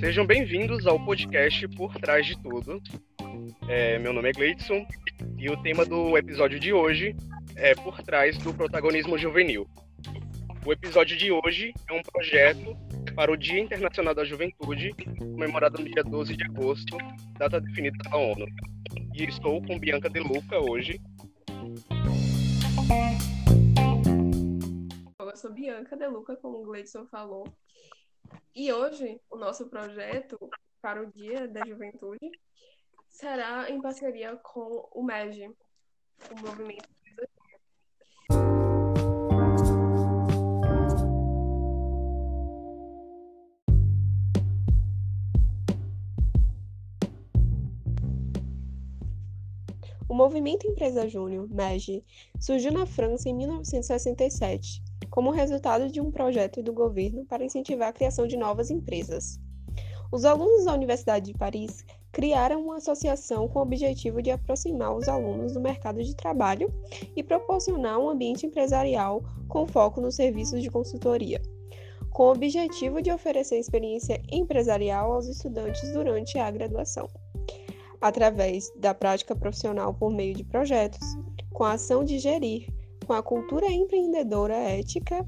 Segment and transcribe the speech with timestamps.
[0.00, 2.82] Sejam bem-vindos ao podcast Por Trás de Tudo.
[3.68, 4.86] É, meu nome é Gleidson
[5.36, 7.14] e o tema do episódio de hoje
[7.56, 9.68] é Por Trás do Protagonismo Juvenil.
[10.64, 12.76] O episódio de hoje é um projeto
[13.14, 16.96] para o Dia Internacional da Juventude, comemorado no dia 12 de agosto,
[17.38, 18.46] data definida pela ONU.
[19.14, 21.00] E estou com Bianca De Luca hoje.
[25.38, 27.46] Sou Bianca De Luca, como o Gleidson falou.
[28.54, 30.36] E hoje, o nosso projeto
[30.82, 32.30] para o Dia da Juventude
[33.08, 35.54] será em parceria com o MEG,
[36.30, 36.88] o Movimento
[50.08, 52.02] O movimento Empresa Júnior, MEG,
[52.40, 57.92] surgiu na França em 1967, como resultado de um projeto do governo para incentivar a
[57.92, 59.38] criação de novas empresas.
[60.10, 65.08] Os alunos da Universidade de Paris criaram uma associação com o objetivo de aproximar os
[65.08, 66.72] alunos do mercado de trabalho
[67.14, 71.42] e proporcionar um ambiente empresarial com foco nos serviços de consultoria,
[72.10, 77.08] com o objetivo de oferecer experiência empresarial aos estudantes durante a graduação
[78.00, 81.00] através da prática profissional por meio de projetos,
[81.52, 82.72] com a ação de gerir,
[83.08, 85.24] com a cultura empreendedora ética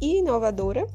[0.00, 0.86] e inovadora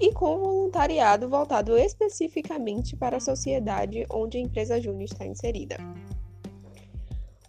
[0.00, 5.76] e com voluntariado voltado especificamente para a sociedade onde a empresa júnior está inserida.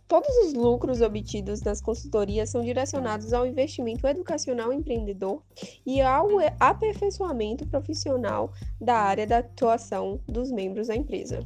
[0.06, 5.42] Todos os lucros obtidos nas consultorias são direcionados ao investimento educacional empreendedor
[5.86, 6.28] e ao
[6.60, 11.40] aperfeiçoamento profissional da área da atuação dos membros da empresa.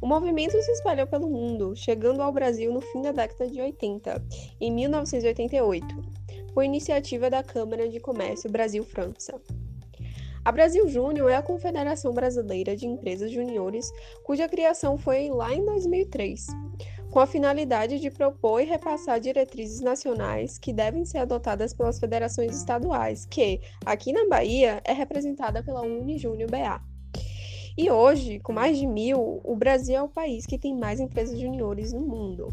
[0.00, 4.22] O movimento se espalhou pelo mundo, chegando ao Brasil no fim da década de 80,
[4.60, 5.86] em 1988,
[6.54, 9.40] por iniciativa da Câmara de Comércio Brasil-França.
[10.44, 13.90] A Brasil Júnior é a Confederação Brasileira de Empresas Juniores,
[14.24, 16.46] cuja criação foi lá em 2003,
[17.10, 22.56] com a finalidade de propor e repassar diretrizes nacionais que devem ser adotadas pelas federações
[22.56, 26.97] estaduais, que, aqui na Bahia, é representada pela Unijúnior BA.
[27.80, 31.38] E hoje, com mais de mil, o Brasil é o país que tem mais empresas
[31.38, 32.48] juniores no mundo.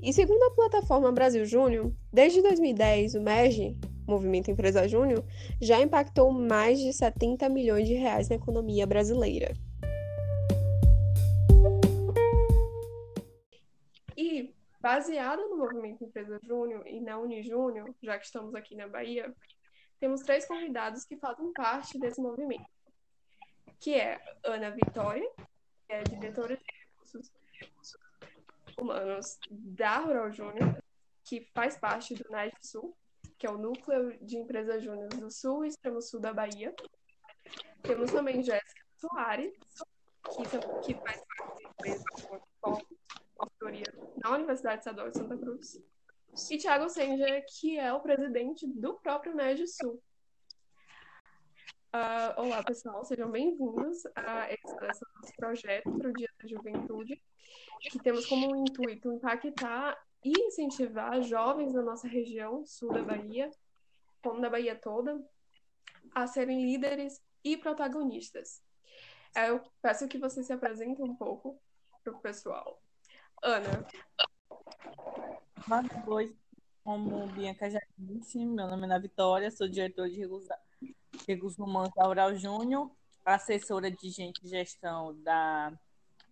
[0.00, 5.24] E segundo a plataforma Brasil Júnior, desde 2010, o MEG, Movimento Empresa Júnior,
[5.60, 9.52] já impactou mais de 70 milhões de reais na economia brasileira.
[14.16, 19.34] E, baseado no Movimento Empresa Júnior e na Unijúnior, já que estamos aqui na Bahia,
[19.98, 22.75] temos três convidados que fazem parte desse movimento
[23.80, 25.28] que é Ana Vitória,
[25.86, 27.32] que é diretora de recursos
[28.78, 30.82] humanos da Rural Júnior,
[31.24, 32.96] que faz parte do NAD Sul,
[33.38, 36.74] que é o núcleo de empresas júnior do sul e extremo sul da Bahia.
[37.82, 39.52] Temos também Jéssica Soares,
[40.24, 42.04] que, que faz parte da empresa
[43.36, 45.80] consultoria na Universidade Estadual de Santa Cruz.
[46.50, 50.02] E Thiago Senger, que é o presidente do próprio NED Sul,
[51.96, 57.22] Uh, olá, pessoal, sejam bem-vindos a esse, nosso projeto para o Dia da Juventude,
[57.90, 63.50] que temos como intuito impactar e incentivar jovens da nossa região, sul da Bahia,
[64.22, 65.18] como da Bahia toda,
[66.14, 68.62] a serem líderes e protagonistas.
[69.34, 71.58] Eu peço que você se apresente um pouco
[72.04, 72.78] para o pessoal.
[73.42, 73.86] Ana.
[75.66, 76.36] Boa noite.
[76.84, 80.16] Como Bianca já disse, meu nome é Ana Vitória, sou diretor de
[81.26, 82.90] Recursos Humanos da Ural Júnior,
[83.24, 85.72] assessora de gente de gestão da,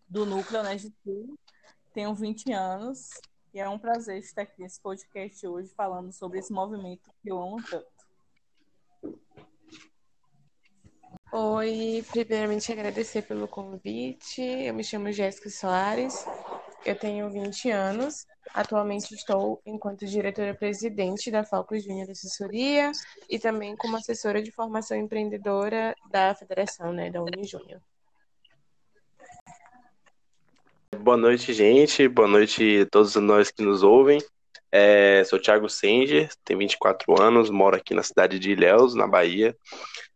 [0.08, 0.62] do Núcleo
[1.02, 1.38] Sul.
[1.92, 3.10] Tenho 20 anos
[3.52, 7.40] e é um prazer estar aqui nesse podcast hoje falando sobre esse movimento que eu
[7.40, 7.86] amo tanto.
[11.32, 14.40] Oi, primeiramente agradecer pelo convite.
[14.40, 16.24] Eu me chamo Jéssica Soares,
[16.84, 18.26] eu tenho 20 anos.
[18.52, 22.92] Atualmente estou enquanto diretora-presidente da Falco Júnior Assessoria
[23.28, 27.80] e também como assessora de formação empreendedora da federação, né, da Unijúnior.
[31.00, 32.06] Boa noite, gente.
[32.06, 34.20] Boa noite a todos nós que nos ouvem.
[34.70, 39.56] É, sou Thiago Senger, tenho 24 anos, moro aqui na cidade de Ilhéus, na Bahia.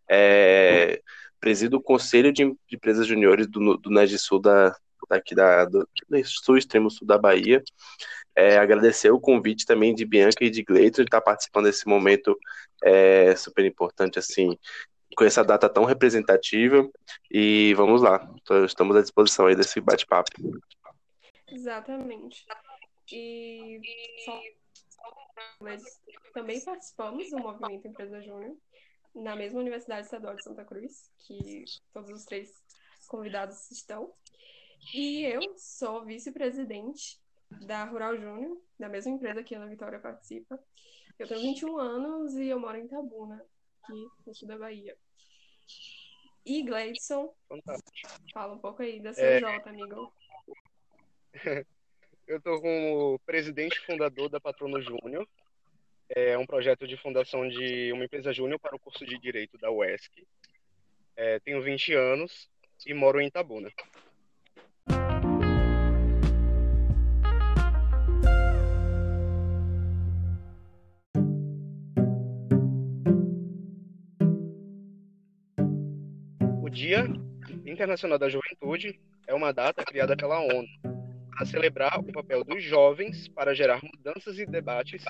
[0.08, 1.00] É,
[1.40, 4.74] presido o Conselho de Empresas Juniores do, do Sul da,
[5.08, 7.62] daqui da, do, do sul, extremo sul da Bahia.
[8.34, 12.38] É, agradecer o convite também de Bianca e de Gleito de estar participando desse momento
[12.84, 14.56] é, super importante, assim,
[15.16, 16.88] com essa data tão representativa.
[17.30, 18.32] E vamos lá,
[18.64, 20.30] estamos à disposição aí desse bate-papo.
[21.50, 22.44] Exatamente.
[23.10, 23.80] E
[24.24, 24.40] só,
[25.60, 25.82] mas
[26.32, 28.54] também participamos do Movimento Empresa Júnior.
[29.14, 32.52] na mesma Universidade Estadual de Santa Cruz, que todos os três
[33.08, 34.12] convidados estão.
[34.94, 37.20] E eu sou vice-presidente
[37.50, 40.58] da Rural Júnior, da mesma empresa que a Ana Vitória participa.
[41.18, 43.44] Eu tenho 21 anos e eu moro em Tabuna,
[43.82, 44.96] aqui no sul da Bahia.
[46.46, 47.34] E Gleidson,
[48.32, 49.68] fala um pouco aí da CJ, é...
[49.68, 50.12] amigo.
[52.26, 55.28] eu estou como presidente fundador da Patrono Júnior.
[56.08, 59.70] É um projeto de fundação de uma empresa júnior para o curso de Direito da
[59.70, 60.26] UESC.
[61.16, 62.48] É, tenho 20 anos
[62.86, 63.70] e moro em Itabuna.
[77.78, 78.98] Internacional da Juventude
[79.28, 80.66] é uma data criada pela ONU
[81.30, 85.04] para celebrar o papel dos jovens para gerar mudanças e debates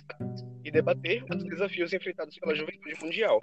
[0.63, 3.43] e debater os desafios enfrentados pela juventude mundial.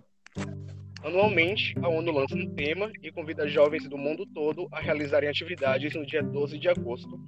[1.03, 5.95] Anualmente, a ONU lança um tema e convida jovens do mundo todo a realizarem atividades
[5.95, 7.19] no dia 12 de agosto.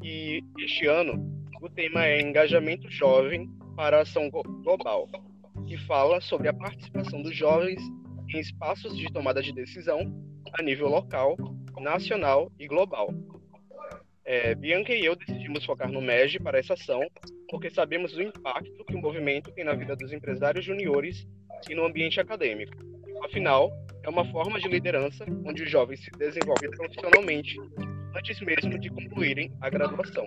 [0.00, 5.08] E este ano, o tema é Engajamento Jovem para a Ação Global,
[5.66, 7.82] que fala sobre a participação dos jovens
[8.32, 11.36] em espaços de tomada de decisão a nível local,
[11.78, 13.08] nacional e global.
[14.24, 17.00] É, Bianca e eu decidimos focar no MEG para essa ação,
[17.48, 21.26] porque sabemos do impacto que o movimento tem na vida dos empresários juniores
[21.68, 22.72] e no ambiente acadêmico.
[23.24, 23.70] Afinal,
[24.02, 27.56] é uma forma de liderança onde os jovens se desenvolvem profissionalmente
[28.14, 30.26] antes mesmo de concluírem a graduação.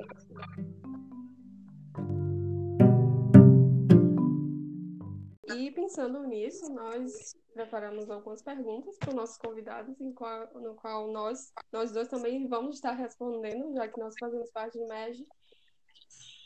[5.55, 11.53] E pensando nisso, nós preparamos algumas perguntas para os nossos convidados, qual, no qual nós,
[11.71, 15.25] nós dois também vamos estar respondendo, já que nós fazemos parte do MEG.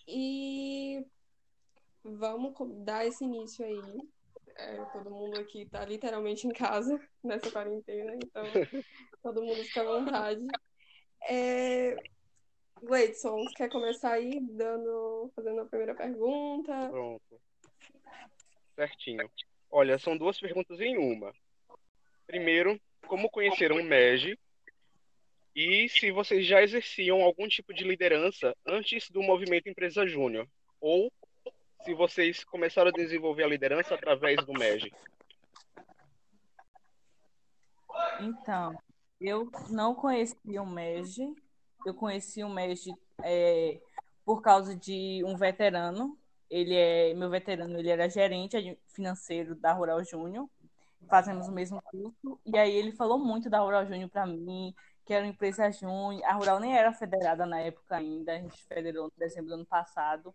[0.07, 1.05] E
[2.03, 4.09] vamos dar esse início aí.
[4.55, 8.43] É, todo mundo aqui está literalmente em casa nessa quarentena, então
[9.21, 10.45] todo mundo fica à vontade.
[11.29, 11.95] É...
[12.81, 16.89] Gleidson, quer começar aí dando, fazendo a primeira pergunta?
[16.89, 17.41] Pronto.
[18.77, 19.27] Certinho.
[19.71, 21.33] Olha, são duas perguntas em uma.
[22.27, 24.37] Primeiro, como conheceram o MEG
[25.55, 30.47] e se vocês já exerciam algum tipo de liderança antes do movimento Empresa Júnior
[30.79, 31.11] ou
[31.83, 34.93] se vocês começaram a desenvolver a liderança através do MEG.
[38.21, 38.77] Então,
[39.19, 41.33] eu não conhecia o MEG,
[41.83, 42.93] eu conheci o MEG
[43.23, 43.81] é,
[44.23, 46.15] por causa de um veterano
[46.49, 50.49] ele é meu veterano, ele era gerente financeiro da Rural Júnior.
[51.09, 52.39] Fazemos o mesmo curso.
[52.45, 54.73] E aí ele falou muito da Rural Júnior para mim,
[55.05, 56.23] que era uma empresa júnior.
[56.25, 59.65] A Rural nem era federada na época ainda, a gente federou em dezembro do ano
[59.65, 60.33] passado.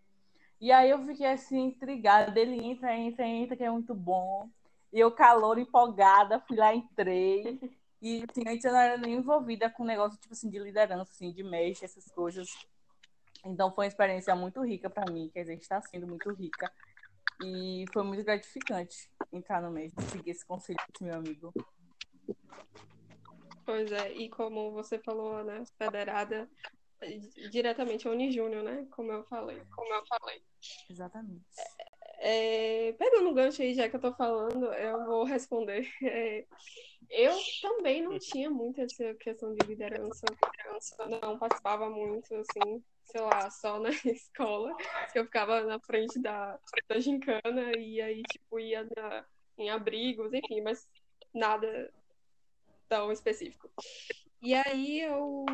[0.60, 2.38] E aí eu fiquei assim, intrigada.
[2.38, 4.48] Ele entra, entra, entra, que é muito bom.
[4.92, 7.58] E eu, calor, empolgada, fui lá, entrei.
[8.00, 11.32] E assim, antes eu não era nem envolvida com negócio tipo assim, de liderança, assim,
[11.32, 12.48] de mexe, essas coisas.
[13.44, 16.72] Então foi uma experiência muito rica para mim, quer dizer, está sendo muito rica.
[17.44, 21.52] E foi muito gratificante entrar no mês, seguir esse conselho desse meu amigo.
[23.64, 26.48] Pois é, e como você falou, né, federada
[27.50, 30.42] diretamente a Unijúnior, né, como eu falei, como eu falei.
[30.88, 31.44] Exatamente.
[32.18, 35.88] É, pegando o gancho aí, já que eu tô falando, eu vou responder.
[36.02, 36.46] É,
[37.10, 40.24] eu também não tinha muito essa questão de liderança,
[41.20, 44.74] não participava muito, assim, sei lá, só na escola,
[45.12, 49.24] que eu ficava na frente da, da gincana e aí, tipo, ia na,
[49.58, 50.88] em abrigos, enfim, mas
[51.34, 51.92] nada
[52.88, 53.70] tão específico.
[54.40, 55.46] E aí eu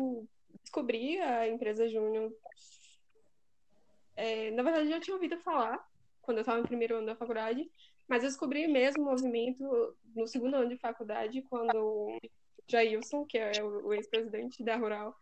[0.61, 2.33] descobri a empresa Júnior.
[4.15, 5.87] É, na verdade, eu já tinha ouvido falar
[6.21, 7.69] quando eu estava no primeiro ano da faculdade,
[8.07, 12.19] mas eu descobri mesmo o movimento no segundo ano de faculdade, quando
[12.67, 15.15] Jailson, que é o ex-presidente da Rural,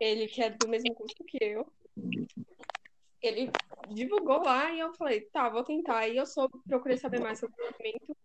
[0.00, 1.66] ele que é do mesmo curso que eu,
[3.22, 3.50] ele
[3.88, 6.08] divulgou lá e eu falei, tá, vou tentar.
[6.08, 8.16] E eu soube, procurei saber mais sobre o movimento.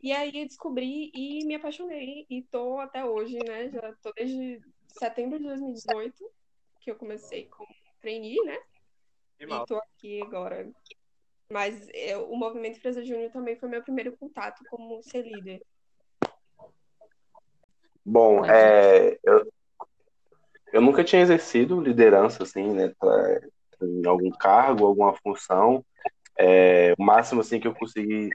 [0.00, 2.26] E aí descobri e me apaixonei.
[2.30, 3.68] E tô até hoje, né?
[3.70, 6.30] Já tô desde setembro de 2018,
[6.80, 7.68] que eu comecei como
[8.00, 8.58] trainee, né?
[9.40, 10.70] E, e tô aqui agora.
[11.50, 15.60] Mas eu, o movimento Empresa Júnior também foi meu primeiro contato como ser líder.
[18.04, 19.52] Bom, é, eu,
[20.72, 23.40] eu nunca tinha exercido liderança, assim, né, pra,
[23.82, 25.84] em algum cargo, alguma função.
[26.38, 28.30] É, o máximo, assim, que eu consegui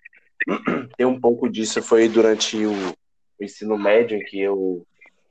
[0.98, 2.72] ter um pouco disso foi durante o,
[3.40, 4.86] o ensino médio, em que eu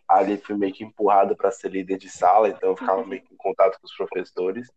[0.09, 3.33] ali fui meio que empurrado para ser líder de sala, então eu ficava meio que
[3.33, 4.71] em contato com os professores.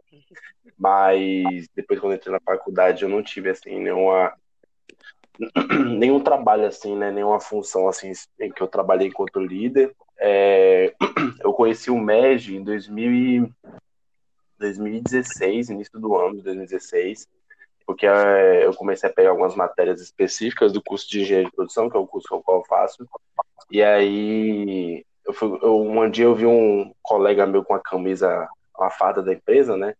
[0.77, 4.33] Mas depois, quando entrei na faculdade, eu não tive, assim, nenhuma
[5.97, 7.11] nenhum trabalho assim, né?
[7.11, 9.95] Nenhuma função assim em que eu trabalhei enquanto líder.
[10.19, 10.93] É,
[11.43, 13.51] eu conheci o MEG em 2000 e
[14.59, 17.27] 2016, início do ano de 2016,
[17.85, 21.89] porque é, eu comecei a pegar algumas matérias específicas do curso de engenharia de produção,
[21.89, 23.07] que é o curso que eu faço.
[23.69, 28.47] E aí, eu fui, eu, um dia eu vi um colega meu com a camisa,
[28.77, 29.93] uma da empresa, né?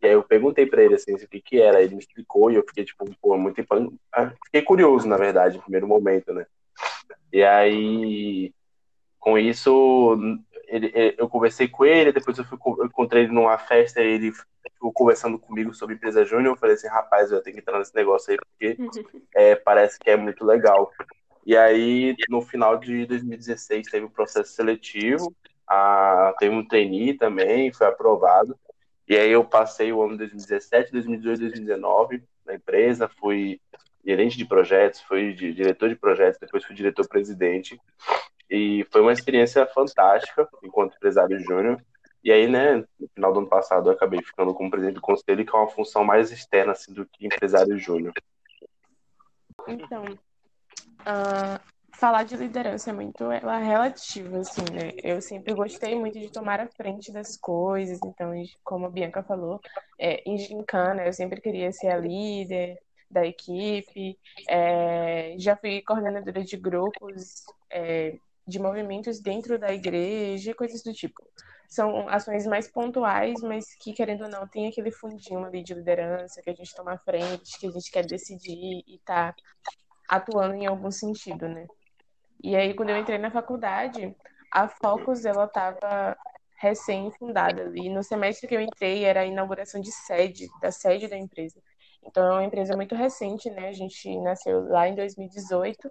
[0.00, 2.54] E aí eu perguntei para ele assim, o que que era, ele me explicou e
[2.54, 3.64] eu fiquei tipo, pô, muito
[4.12, 6.46] ah, fiquei curioso, na verdade, no primeiro momento, né?
[7.32, 8.52] E aí
[9.28, 10.16] com isso
[10.66, 14.32] ele, eu conversei com ele, depois eu, fui, eu encontrei ele numa festa, ele
[14.72, 17.94] ficou conversando comigo sobre empresa júnior, eu falei assim, rapaz, eu tenho que entrar nesse
[17.94, 18.76] negócio aí porque
[19.34, 20.90] é, parece que é muito legal.
[21.44, 25.34] E aí, no final de 2016, teve o um processo seletivo,
[25.66, 28.58] a, teve um trainee também, foi aprovado.
[29.06, 33.60] E aí eu passei o ano de 2017, 2018, 2019 na empresa, fui
[34.04, 37.78] gerente de projetos, fui diretor de projetos, depois fui diretor-presidente.
[38.50, 41.82] E foi uma experiência fantástica enquanto empresário júnior.
[42.22, 45.44] E aí, né, no final do ano passado, eu acabei ficando como presidente do conselho,
[45.44, 48.12] que é uma função mais externa assim, do que empresário júnior.
[49.66, 51.60] Então, uh,
[51.98, 54.92] falar de liderança é muito ela é relativa, assim, né?
[55.02, 58.32] Eu sempre gostei muito de tomar a frente das coisas, então,
[58.64, 59.60] como a Bianca falou,
[59.98, 62.78] é, em gincana eu sempre queria ser a líder
[63.10, 70.82] da equipe, é, já fui coordenadora de grupos é, de movimentos dentro da igreja, coisas
[70.82, 71.22] do tipo.
[71.68, 76.40] São ações mais pontuais, mas que, querendo ou não, tem aquele fundinho ali de liderança,
[76.40, 79.34] que a gente toma frente, que a gente quer decidir e tá
[80.08, 81.66] atuando em algum sentido, né?
[82.42, 84.16] E aí, quando eu entrei na faculdade,
[84.50, 86.16] a Focus, ela estava
[86.56, 87.70] recém-fundada.
[87.74, 91.60] E no semestre que eu entrei, era a inauguração de sede, da sede da empresa.
[92.02, 93.68] Então, é uma empresa muito recente, né?
[93.68, 95.90] A gente nasceu lá em 2018.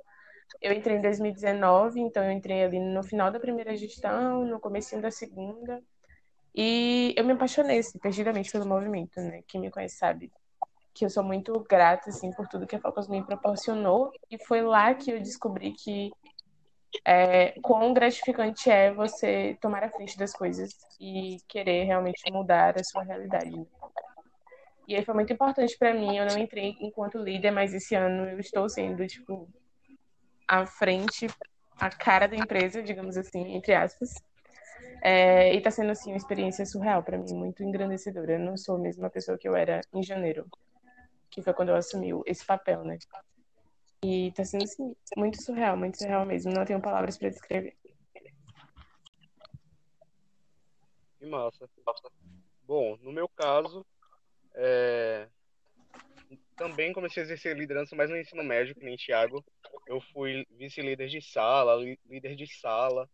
[0.62, 5.00] Eu entrei em 2019, então eu entrei ali no final da primeira gestão, no começo
[5.01, 5.82] da segunda.
[6.56, 9.44] E eu me apaixonei, assim, perdidamente pelo movimento, né?
[9.48, 10.32] Quem me conhece sabe
[10.94, 14.12] que eu sou muito grata, assim, por tudo que a Focus me proporcionou.
[14.32, 16.12] E foi lá que eu descobri que
[17.06, 22.84] é, quão gratificante é você tomar a frente das coisas e querer realmente mudar a
[22.84, 23.56] sua realidade.
[23.56, 23.66] Né?
[24.88, 26.18] E aí foi muito importante para mim.
[26.18, 29.48] Eu não entrei enquanto líder, mas esse ano eu estou sendo, tipo,
[30.48, 31.27] à frente,
[31.80, 34.13] a cara da empresa, digamos assim, entre aspas.
[35.01, 38.34] É, e está sendo, assim, uma experiência surreal para mim, muito engrandecedora.
[38.34, 40.48] Eu não sou a mesma pessoa que eu era em janeiro,
[41.30, 42.98] que foi quando eu assumi esse papel, né?
[44.04, 46.51] E tá sendo assim, muito surreal, muito surreal mesmo.
[46.51, 47.75] Não tenho palavras para descrever.
[51.20, 51.70] Que massa.
[52.63, 53.86] Bom, no meu caso,
[54.54, 55.27] é...
[56.58, 59.46] também comecei a exercer liderança, mas no ensino médio, que nem Thiago.
[59.86, 61.76] Eu fui vice-líder de sala,
[62.10, 63.10] líder de sala.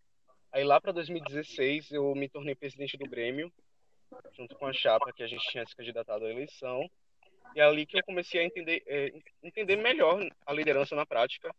[0.51, 3.51] Aí lá para 2016 eu me tornei presidente do Grêmio,
[4.35, 6.89] junto com a chapa que a gente tinha se candidatado à eleição.
[7.55, 9.11] E é ali que eu comecei a entender, é,
[9.43, 11.53] entender melhor a liderança na prática.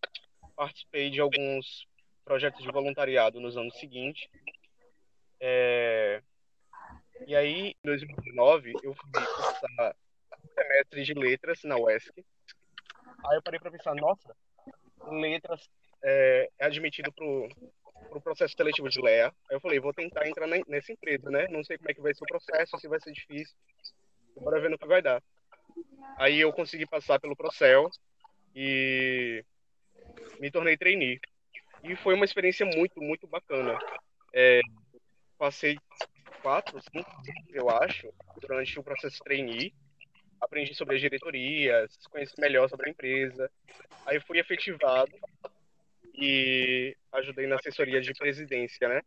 [0.57, 1.87] Participei de alguns
[2.25, 4.27] projetos de voluntariado nos anos seguintes.
[5.39, 6.23] É...
[7.27, 9.95] E aí, em 2019, eu fui cursar
[10.55, 12.13] semestre de letras na UESC.
[13.27, 14.35] Aí eu parei para pensar, nossa,
[15.11, 15.69] letras
[16.03, 19.33] é, é admitido para o processo seletivo de LEA.
[19.51, 21.47] Aí eu falei, vou tentar entrar nessa empresa, né?
[21.49, 23.57] Não sei como é que vai ser o processo, se vai ser difícil.
[24.37, 25.23] Bora ver no que vai dar.
[26.19, 27.89] Aí eu consegui passar pelo Procel
[28.55, 29.45] e
[30.39, 31.21] me tornei trainee.
[31.83, 33.79] E foi uma experiência muito, muito bacana.
[34.33, 34.61] É,
[35.39, 35.79] passei
[36.43, 37.11] quatro, cinco
[37.51, 39.75] eu acho, durante o processo trainee.
[40.41, 43.51] Aprendi sobre as diretorias, conheci melhor sobre a empresa.
[44.07, 45.13] Aí fui efetivado
[46.15, 49.01] e ajudei na assessoria de presidência, né?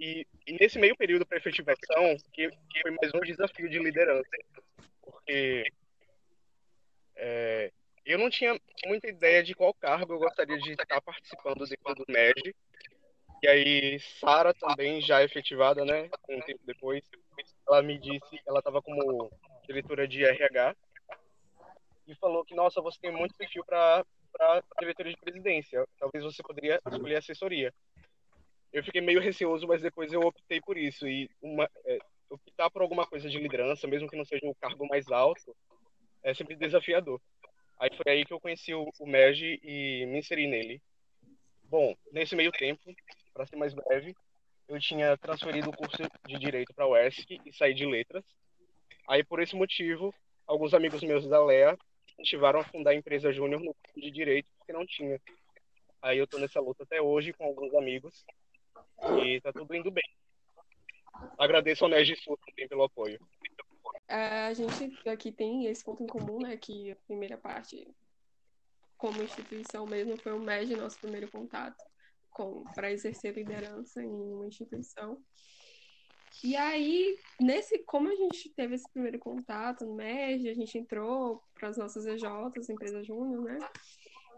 [0.00, 4.28] E, e nesse meio período para efetivação, que, que foi mais um desafio de liderança
[5.02, 5.64] porque
[7.16, 7.72] é,
[8.04, 12.04] eu não tinha muita ideia de qual cargo eu gostaria de estar participando dentro do
[12.08, 12.54] MED.
[13.42, 17.02] E aí, Sara também, já efetivada, né, um tempo depois,
[17.66, 19.30] ela me disse, ela estava como
[19.72, 20.76] diretora de RH,
[22.06, 24.04] e falou que, nossa, você tem muito perfil para
[24.78, 27.72] diretoria de presidência, talvez você poderia escolher assessoria.
[28.72, 31.06] Eu fiquei meio receoso, mas depois eu optei por isso.
[31.06, 31.98] E uma, é,
[32.30, 35.54] optar por alguma coisa de liderança, mesmo que não seja o cargo mais alto,
[36.22, 37.20] é sempre desafiador.
[37.78, 40.80] Aí foi aí que eu conheci o, o MEG e me inseri nele.
[41.64, 42.82] Bom, nesse meio tempo,
[43.34, 44.14] para ser mais breve,
[44.68, 48.24] eu tinha transferido o curso de Direito para a UESC e saí de Letras.
[49.08, 50.14] Aí, por esse motivo,
[50.46, 51.78] alguns amigos meus da LEA
[52.12, 55.20] incentivaram a fundar a empresa Júnior no curso de Direito, porque não tinha.
[56.00, 58.24] Aí eu tô nessa luta até hoje com alguns amigos
[59.24, 60.04] e tá tudo indo bem.
[61.38, 63.20] Agradeço ao Nerd Sul também pelo apoio.
[64.08, 66.56] É, a gente aqui tem esse ponto em comum, né?
[66.56, 67.88] Que a primeira parte,
[68.96, 71.82] como instituição mesmo, foi o MED, nosso primeiro contato
[72.74, 75.22] para exercer liderança em uma instituição.
[76.42, 81.42] E aí, nesse, como a gente teve esse primeiro contato no MED, a gente entrou
[81.54, 83.58] para as nossas EJs, empresa júnior, né?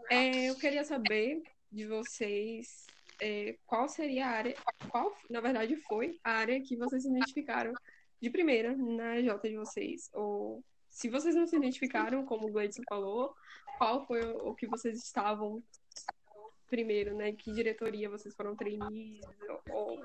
[0.09, 2.85] É, eu queria saber de vocês
[3.19, 4.55] é, qual seria a área,
[4.89, 7.73] qual, na verdade, foi a área que vocês se identificaram
[8.21, 10.09] de primeira na EJ de vocês?
[10.13, 13.35] Ou se vocês não se identificaram, como o Gleidson falou,
[13.77, 15.61] qual foi o, que vocês estavam
[16.67, 17.33] primeiro, né?
[17.33, 19.21] Que diretoria vocês foram trainees
[19.69, 20.01] ou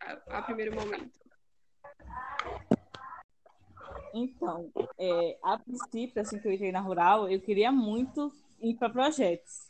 [0.00, 1.18] a, a primeiro momento?
[4.14, 8.90] Então, é, a princípio, assim que eu entrei na Rural, eu queria muito ir para
[8.90, 9.68] projetos.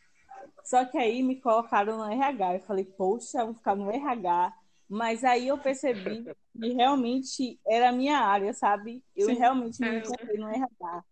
[0.65, 2.55] Só que aí me colocaram no RH.
[2.55, 4.55] Eu falei, poxa, vou ficar no RH.
[4.89, 9.03] Mas aí eu percebi que realmente era a minha área, sabe?
[9.15, 9.35] Eu Sim.
[9.35, 9.99] realmente me é.
[9.99, 11.05] encontrei no RH.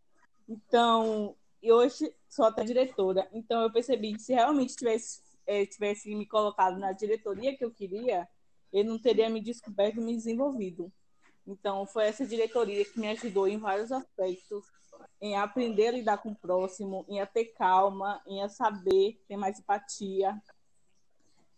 [0.49, 3.29] Então, eu hoje sou até diretora.
[3.33, 7.71] Então, eu percebi que se realmente tivesse, é, tivesse me colocado na diretoria que eu
[7.71, 8.27] queria,
[8.73, 10.93] ele não teria me descoberto e me desenvolvido.
[11.47, 14.65] Então, foi essa diretoria que me ajudou em vários aspectos,
[15.21, 19.37] em aprender a lidar com o próximo, em a ter calma, em a saber ter
[19.37, 20.37] mais empatia.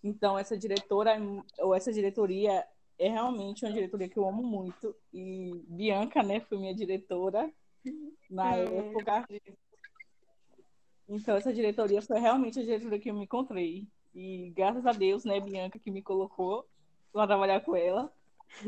[0.05, 1.17] Então, essa diretora,
[1.59, 2.67] ou essa diretoria,
[2.99, 4.95] é realmente uma diretoria que eu amo muito.
[5.12, 7.50] E Bianca, né, foi minha diretora
[8.29, 8.65] na é.
[8.65, 9.27] época.
[11.09, 13.88] Então, essa diretoria foi realmente a diretoria que eu me encontrei.
[14.15, 16.69] E graças a Deus, né, Bianca, que me colocou
[17.12, 18.12] para trabalhar com ela.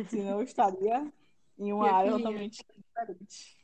[0.08, 1.12] Senão eu estaria
[1.58, 3.56] em uma área totalmente diferente.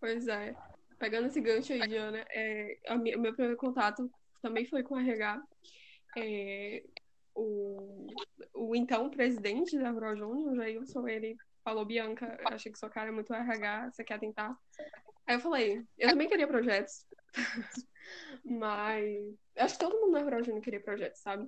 [0.00, 0.54] Pois é.
[0.98, 5.42] Pegando esse gancho aí, Diana, é, o meu primeiro contato também foi com o RH.
[6.16, 6.84] É,
[7.34, 8.06] o,
[8.54, 13.12] o então presidente da Rural Júnior, Jailson, ele falou, Bianca, achei que sua cara é
[13.12, 14.56] muito RH, você quer tentar?
[15.26, 17.06] Aí eu falei, eu também queria projetos.
[18.44, 21.46] Mas acho que todo mundo na Rural Júnior queria projetos, sabe?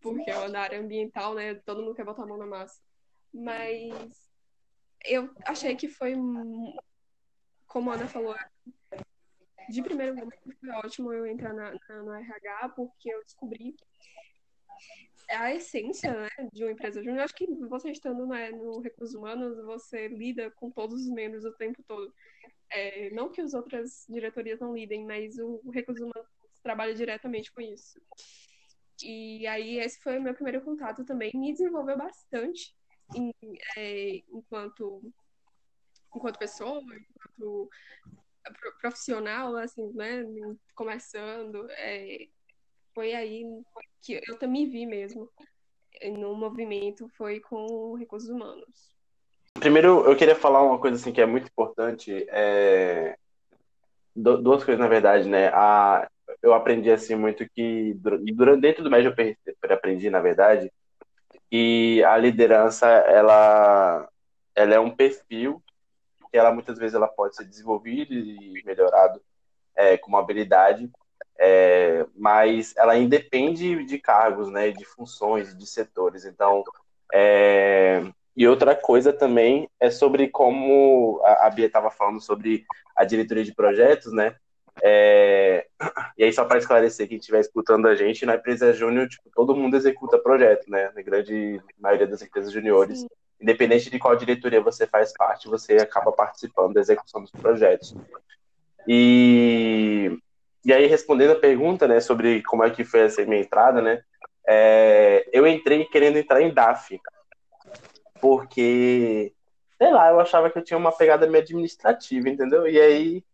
[0.00, 1.54] Porque é na área ambiental, né?
[1.54, 2.80] Todo mundo quer botar a mão na massa.
[3.32, 4.28] Mas
[5.04, 6.14] eu achei que foi,
[7.66, 8.34] como a Ana falou,
[9.68, 13.76] de primeiro momento foi ótimo eu entrar na, na, no RH, porque eu descobri
[15.30, 17.22] a essência né, de uma empresa júnior.
[17.22, 21.52] Acho que você estando né, no Recursos Humanos, você lida com todos os membros o
[21.52, 22.12] tempo todo.
[22.70, 26.28] É, não que as outras diretorias não lidem, mas o, Recursos Humanos
[26.62, 28.00] trabalha diretamente com isso.
[29.02, 31.30] E aí esse foi o meu primeiro contato também.
[31.34, 32.76] Me desenvolveu bastante
[33.14, 33.32] em,
[33.76, 35.02] é, enquanto,
[36.14, 37.70] enquanto pessoa, enquanto
[38.80, 40.22] profissional, assim, né?
[40.74, 41.70] Começando.
[41.70, 42.28] É,
[42.94, 43.44] foi aí
[44.02, 45.30] que eu também vi mesmo
[46.18, 48.97] no movimento, foi com recursos humanos.
[49.60, 52.26] Primeiro, eu queria falar uma coisa assim que é muito importante.
[52.28, 53.16] É...
[54.14, 55.48] Duas coisas, na verdade, né?
[55.48, 56.08] A...
[56.42, 60.70] Eu aprendi assim muito que durante dentro do médio eu aprendi, na verdade,
[61.50, 64.08] e a liderança ela
[64.54, 65.62] ela é um perfil
[66.30, 69.20] que ela muitas vezes ela pode ser desenvolvido e melhorado
[69.74, 70.90] é, como habilidade,
[71.38, 76.24] é, mas ela independe de cargos, né, de funções, de setores.
[76.24, 76.64] Então,
[77.12, 78.02] é,
[78.38, 83.52] e outra coisa também é sobre como a, Bia estava falando sobre a diretoria de
[83.52, 84.36] projetos, né?
[84.80, 85.66] É,
[86.16, 89.56] e aí, só para esclarecer, quem estiver escutando a gente, na empresa júnior, tipo, todo
[89.56, 90.88] mundo executa projeto, né?
[90.94, 93.00] Na grande maioria das empresas juniores.
[93.00, 93.08] Sim.
[93.40, 97.96] Independente de qual diretoria você faz parte, você acaba participando da execução dos projetos.
[98.86, 100.16] E,
[100.64, 104.00] e aí, respondendo a pergunta, né, sobre como é que foi essa minha entrada, né?
[104.46, 107.00] É, eu entrei querendo entrar em DAF,
[108.20, 109.32] porque,
[109.78, 112.66] sei lá, eu achava que eu tinha uma pegada meio administrativa, entendeu?
[112.66, 113.24] E aí.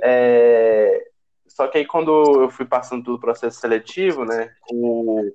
[0.00, 1.08] É...
[1.46, 4.54] Só que aí quando eu fui passando todo o processo seletivo, né?
[4.70, 5.32] O...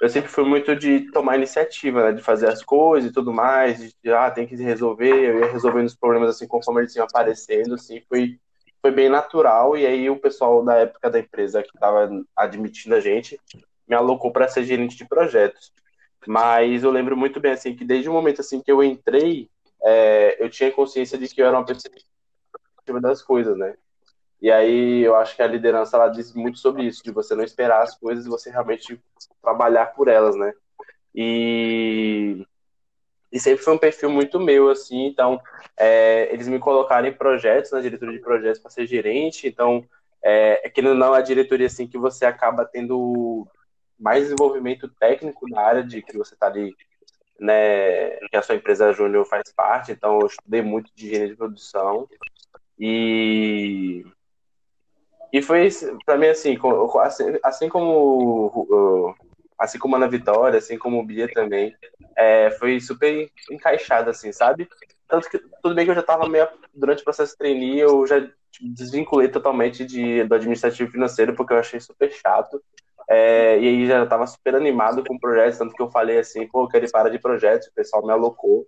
[0.00, 2.12] Eu sempre fui muito de tomar iniciativa, né?
[2.12, 5.86] De fazer as coisas e tudo mais, de ah, tem que resolver, eu ia resolvendo
[5.86, 8.38] os problemas assim conforme eles iam aparecendo, assim, foi,
[8.82, 9.76] foi bem natural.
[9.76, 13.38] E aí o pessoal da época da empresa que estava admitindo a gente
[13.88, 15.72] me alocou para ser gerente de projetos.
[16.26, 19.50] Mas eu lembro muito bem, assim, que desde o momento, assim, que eu entrei,
[19.82, 21.94] é, eu tinha consciência de que eu era uma pessoa
[23.00, 23.76] das coisas, né?
[24.40, 27.44] E aí eu acho que a liderança, ela diz muito sobre isso, de você não
[27.44, 29.00] esperar as coisas e você realmente
[29.42, 30.52] trabalhar por elas, né?
[31.14, 32.46] E,
[33.32, 35.40] E sempre foi um perfil muito meu, assim, então
[35.76, 39.84] é, eles me colocaram em projetos, na diretoria de projetos para ser gerente, então
[40.22, 43.46] é, é não é a diretoria assim que você acaba tendo
[43.98, 46.74] mais desenvolvimento técnico na área de que você está ali,
[47.38, 51.36] né, que a sua empresa júnior faz parte, então eu estudei muito de engenharia de
[51.36, 52.08] produção.
[52.78, 54.04] E
[55.32, 55.68] e foi
[56.06, 56.56] para mim assim,
[57.02, 59.16] assim, assim como
[59.58, 61.74] assim como a Ana Vitória, assim como o Bia também,
[62.16, 64.68] é, foi super encaixado, assim, sabe?
[65.08, 68.06] Tanto que, tudo bem que eu já estava meio, durante o processo de trainee, eu
[68.06, 68.28] já
[68.60, 72.62] desvinculei totalmente de, do administrativo financeiro, porque eu achei super chato,
[73.08, 76.64] é, e aí já estava super animado com projetos, tanto que eu falei assim, pô,
[76.64, 78.66] eu quero para de projetos, o pessoal me alocou,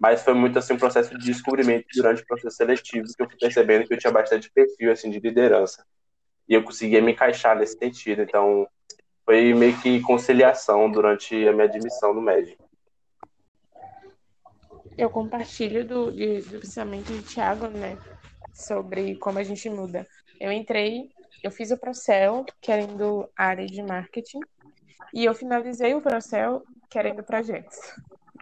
[0.00, 3.38] mas foi muito assim um processo de descobrimento durante o processo seletivo, que eu fui
[3.38, 5.84] percebendo que eu tinha bastante perfil, assim, de liderança,
[6.48, 8.66] e eu conseguia me encaixar nesse sentido, então
[9.24, 12.56] foi meio que conciliação durante a minha admissão no MED.
[14.96, 17.98] Eu compartilho do, de, do pensamento de Thiago, né,
[18.52, 20.06] sobre como a gente muda.
[20.40, 21.08] Eu entrei,
[21.44, 24.40] eu fiz o Procel querendo área de marketing
[25.12, 27.78] e eu finalizei o Procel querendo projetos.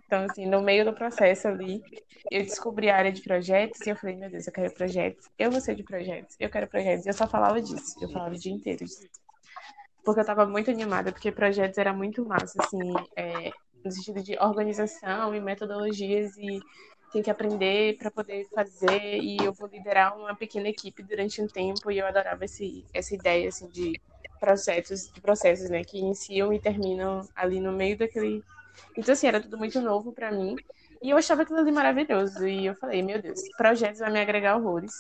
[0.06, 1.82] Então, assim, no meio do processo ali,
[2.30, 5.50] eu descobri a área de projetos e eu falei, meu Deus, eu quero projetos, eu
[5.50, 7.04] vou ser de projetos, eu quero projetos.
[7.04, 9.08] E eu só falava disso, eu falava o dia inteiro disso
[10.04, 13.50] porque eu estava muito animada, porque projetos era muito massa, assim, é,
[13.84, 16.60] no sentido de organização e metodologias e
[17.12, 21.46] tem que aprender para poder fazer e eu vou liderar uma pequena equipe durante um
[21.46, 24.00] tempo e eu adorava esse, essa ideia assim de
[24.40, 28.42] processos de processos né que iniciam e terminam ali no meio daquele
[28.96, 30.56] então assim era tudo muito novo para mim
[31.02, 34.56] e eu achava aquilo ali maravilhoso e eu falei meu Deus projetos vai me agregar
[34.56, 34.94] horrores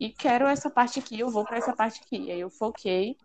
[0.00, 3.16] e quero essa parte aqui eu vou para essa parte aqui e aí eu foquei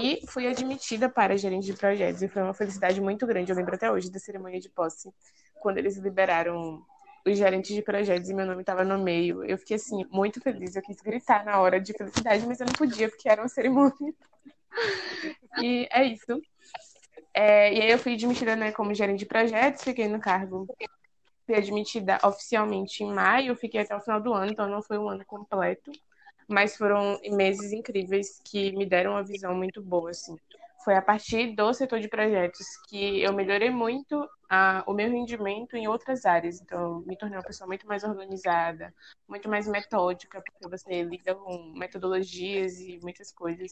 [0.00, 2.22] e fui admitida para gerente de projetos.
[2.22, 3.50] E foi uma felicidade muito grande.
[3.50, 5.12] Eu lembro até hoje da cerimônia de posse,
[5.60, 6.84] quando eles liberaram
[7.26, 9.44] os gerentes de projetos e meu nome estava no meio.
[9.44, 10.76] Eu fiquei, assim, muito feliz.
[10.76, 14.14] Eu quis gritar na hora de felicidade, mas eu não podia, porque era uma cerimônia.
[15.62, 16.40] e é isso.
[17.34, 20.66] É, e aí eu fui admitida né, como gerente de projetos, fiquei no cargo.
[21.46, 25.08] Fui admitida oficialmente em maio, fiquei até o final do ano, então não foi um
[25.08, 25.90] ano completo
[26.48, 30.34] mas foram meses incríveis que me deram uma visão muito boa, assim.
[30.88, 35.76] Foi a partir do setor de projetos que eu melhorei muito a, o meu rendimento
[35.76, 36.62] em outras áreas.
[36.62, 38.94] Então, me tornei uma pessoa muito mais organizada,
[39.28, 43.70] muito mais metódica, porque você lida com metodologias e muitas coisas.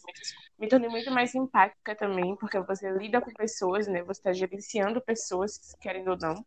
[0.59, 4.03] Me tornei muito mais empática também, porque você lida com pessoas, né?
[4.03, 6.45] Você está gerenciando pessoas, querendo ou não.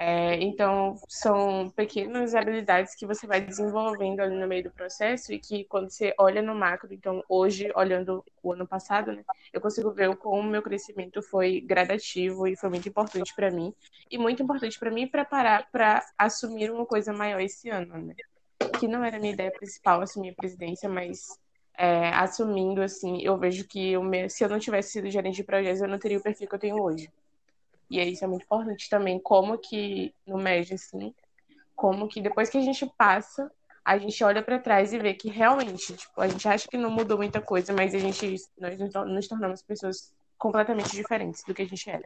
[0.00, 5.40] É, então, são pequenas habilidades que você vai desenvolvendo ali no meio do processo e
[5.40, 9.90] que quando você olha no macro, então hoje, olhando o ano passado, né, eu consigo
[9.90, 13.74] ver como o meu crescimento foi gradativo e foi muito importante para mim.
[14.08, 18.14] E muito importante para mim preparar para assumir uma coisa maior esse ano, né?
[18.78, 21.26] Que não era a minha ideia principal, assumir a presidência, mas
[21.76, 23.94] é, assumindo, assim, eu vejo que
[24.28, 26.58] se eu não tivesse sido gerente de projetos, eu não teria o perfil que eu
[26.58, 27.10] tenho hoje.
[27.90, 31.14] E isso é muito importante também, como que no MED, assim,
[31.74, 33.50] como que depois que a gente passa,
[33.84, 36.90] a gente olha para trás e vê que realmente, tipo, a gente acha que não
[36.90, 41.66] mudou muita coisa, mas a gente, nós nos tornamos pessoas completamente diferentes do que a
[41.66, 42.04] gente era.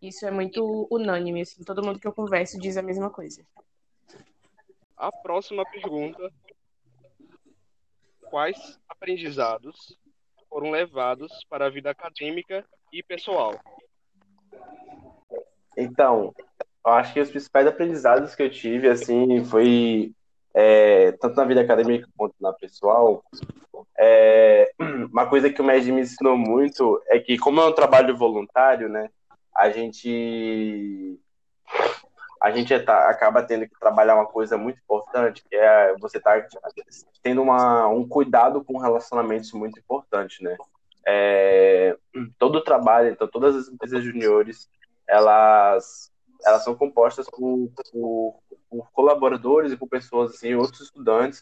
[0.00, 3.44] Isso é muito unânime, assim, todo mundo que eu converso diz a mesma coisa.
[4.96, 6.30] A próxima pergunta:
[8.30, 9.98] Quais aprendizados
[10.48, 13.58] foram levados para a vida acadêmica e pessoal?
[15.76, 16.34] Então,
[16.86, 20.12] eu acho que os principais aprendizados que eu tive, assim, foi
[20.54, 23.24] é, tanto na vida acadêmica quanto na pessoal.
[23.98, 24.70] É,
[25.10, 28.88] uma coisa que o MED me ensinou muito é que, como é um trabalho voluntário,
[28.88, 29.10] né,
[29.54, 31.18] a gente
[32.40, 36.46] a gente tá, acaba tendo que trabalhar uma coisa muito importante, que é você tá
[37.22, 40.54] tendo uma, um cuidado com relacionamentos muito importante, né?
[41.06, 41.96] É,
[42.38, 44.68] todo o trabalho, então todas as empresas juniores
[45.06, 46.10] elas,
[46.44, 48.40] elas são compostas por, por,
[48.70, 51.40] por colaboradores e por pessoas, assim, outros estudantes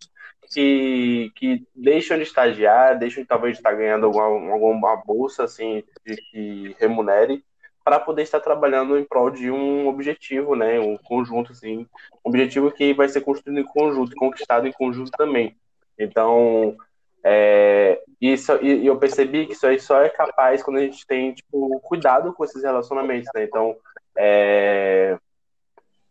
[0.52, 6.16] que, que deixam de estagiar, deixam talvez de estar ganhando alguma, alguma bolsa, assim, de,
[6.16, 7.44] que remunere,
[7.84, 11.86] para poder estar trabalhando em prol de um objetivo, né, um conjunto, assim,
[12.24, 15.56] um objetivo que vai ser construído em conjunto, conquistado em conjunto também.
[15.98, 16.76] Então,
[17.24, 21.32] é, isso, e, eu percebi que isso aí só é capaz quando a gente tem
[21.32, 23.44] tipo, cuidado com esses relacionamentos, né?
[23.44, 23.76] Então,
[24.16, 25.16] é,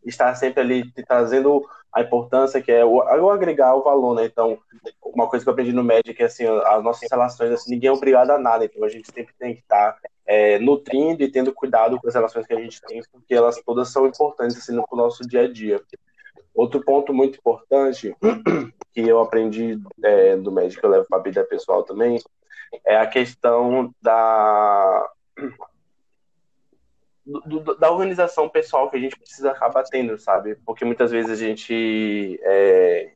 [0.05, 4.25] estar sempre ali trazendo a importância que é o, o agregar o valor, né?
[4.25, 4.57] Então,
[5.03, 7.89] uma coisa que eu aprendi no médico é que, assim, as nossas relações, assim, ninguém
[7.89, 11.53] é obrigado a nada, então a gente sempre tem que estar é, nutrindo e tendo
[11.53, 14.85] cuidado com as relações que a gente tem, porque elas todas são importantes, assim, no
[14.93, 15.81] nosso dia a dia.
[16.53, 18.15] Outro ponto muito importante
[18.93, 22.19] que eu aprendi é, do médico, eu levo para a vida pessoal também,
[22.85, 25.09] é a questão da
[27.25, 30.55] do, da organização pessoal que a gente precisa acabar tendo, sabe?
[30.65, 33.13] Porque muitas vezes a gente é,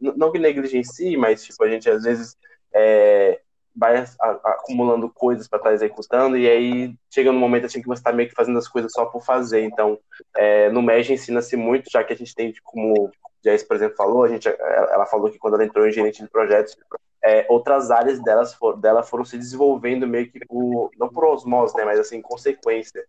[0.00, 2.36] não que negligencie, mas tipo, a gente às vezes
[2.72, 3.40] é,
[3.76, 4.04] vai
[4.42, 8.12] acumulando coisas para estar tá executando, e aí chega no momento assim que você está
[8.12, 9.62] meio que fazendo as coisas só por fazer.
[9.62, 9.98] Então,
[10.34, 13.10] é, no MEG ensina-se muito, já que a gente tem, como
[13.44, 16.28] Jess, por exemplo, falou, a gente, ela falou que quando ela entrou em gerente de
[16.28, 16.76] projetos,
[17.22, 21.76] é, outras áreas delas for, dela foram se desenvolvendo meio que por, não por osmose,
[21.76, 23.04] né, mas assim, consequência.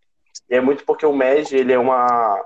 [0.49, 2.43] E é muito porque o MEG, ele é uma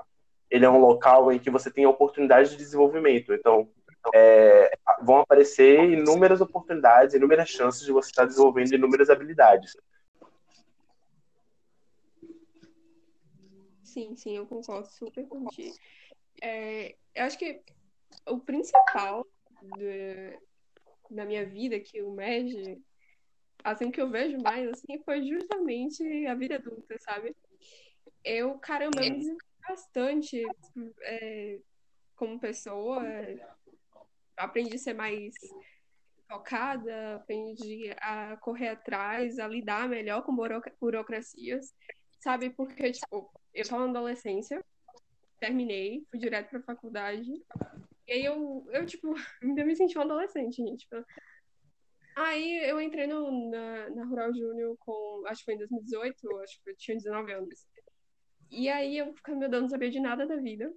[0.50, 3.32] ele é um local em que você tem oportunidade de desenvolvimento.
[3.32, 3.66] Então,
[4.14, 9.76] é, vão aparecer inúmeras oportunidades, inúmeras chances de você estar desenvolvendo inúmeras habilidades.
[13.82, 15.76] Sim, sim, eu concordo super contigo.
[16.42, 17.62] É, eu acho que
[18.26, 19.26] o principal
[19.60, 20.38] de,
[21.10, 22.82] da minha vida que o MEG,
[23.62, 27.36] assim que eu vejo mais, assim, foi justamente a vida adulta, sabe?
[28.24, 29.36] eu, caramba, eu me
[29.68, 30.56] bastante
[31.02, 31.58] é,
[32.16, 33.02] como pessoa.
[34.42, 35.34] Aprendi a ser mais
[36.28, 40.34] focada, aprendi a correr atrás, a lidar melhor com
[40.80, 41.74] burocracias,
[42.20, 42.50] sabe?
[42.50, 44.64] Porque, tipo, eu tava na adolescência,
[45.38, 47.30] terminei, fui direto pra faculdade,
[48.06, 50.80] e aí eu, eu tipo, ainda me senti uma adolescente, gente.
[50.80, 51.04] Tipo,
[52.16, 56.62] aí eu entrei no, na, na Rural Júnior com, acho que foi em 2018, acho
[56.62, 57.66] que eu tinha 19 anos.
[58.50, 60.72] E aí eu ficava, meu Deus, não sabia de nada da vida.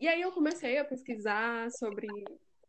[0.00, 2.08] E aí eu comecei a pesquisar sobre,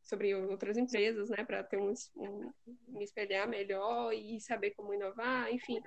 [0.02, 2.52] sobre outras empresas, né, para ter um, um,
[2.88, 5.82] me espelhar melhor e saber como inovar, enfim.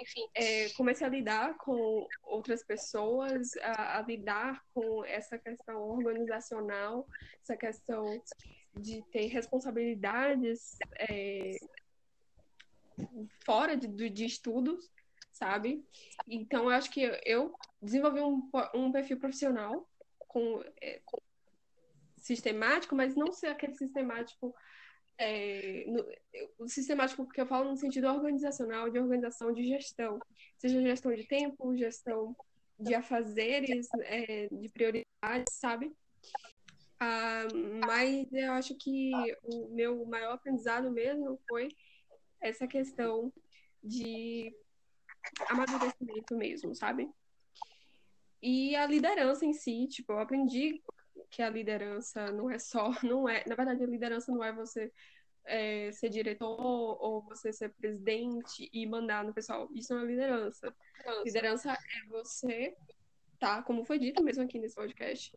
[0.00, 0.28] Enfim.
[0.34, 7.06] É, comecei a lidar com outras pessoas, a, a lidar com essa questão organizacional,
[7.42, 8.22] essa questão
[8.76, 11.56] de ter responsabilidades é,
[13.44, 14.92] fora de, de estudos
[15.34, 15.84] sabe?
[16.28, 19.84] Então, eu acho que eu desenvolvi um, um perfil profissional
[20.28, 21.18] com, é, com
[22.24, 24.54] sistemático, mas não ser aquele sistemático
[25.18, 26.04] é, no,
[26.58, 30.18] o sistemático que eu falo no sentido organizacional, de organização, de gestão,
[30.58, 32.34] seja gestão de tempo, gestão
[32.78, 35.92] de afazeres, é, de prioridades, sabe?
[36.98, 37.46] Ah,
[37.86, 41.68] mas eu acho que o meu maior aprendizado mesmo foi
[42.40, 43.32] essa questão
[43.82, 44.52] de
[45.48, 47.08] amadurecimento mesmo, sabe?
[48.42, 50.82] E a liderança em si, tipo, eu aprendi
[51.30, 54.92] que a liderança não é só, não é, na verdade a liderança não é você
[55.44, 56.58] é, ser diretor
[57.02, 59.68] ou você ser presidente e mandar no pessoal.
[59.74, 60.74] Isso não é liderança.
[61.24, 62.74] Liderança é você,
[63.38, 63.62] tá?
[63.62, 65.36] Como foi dito mesmo aqui nesse podcast,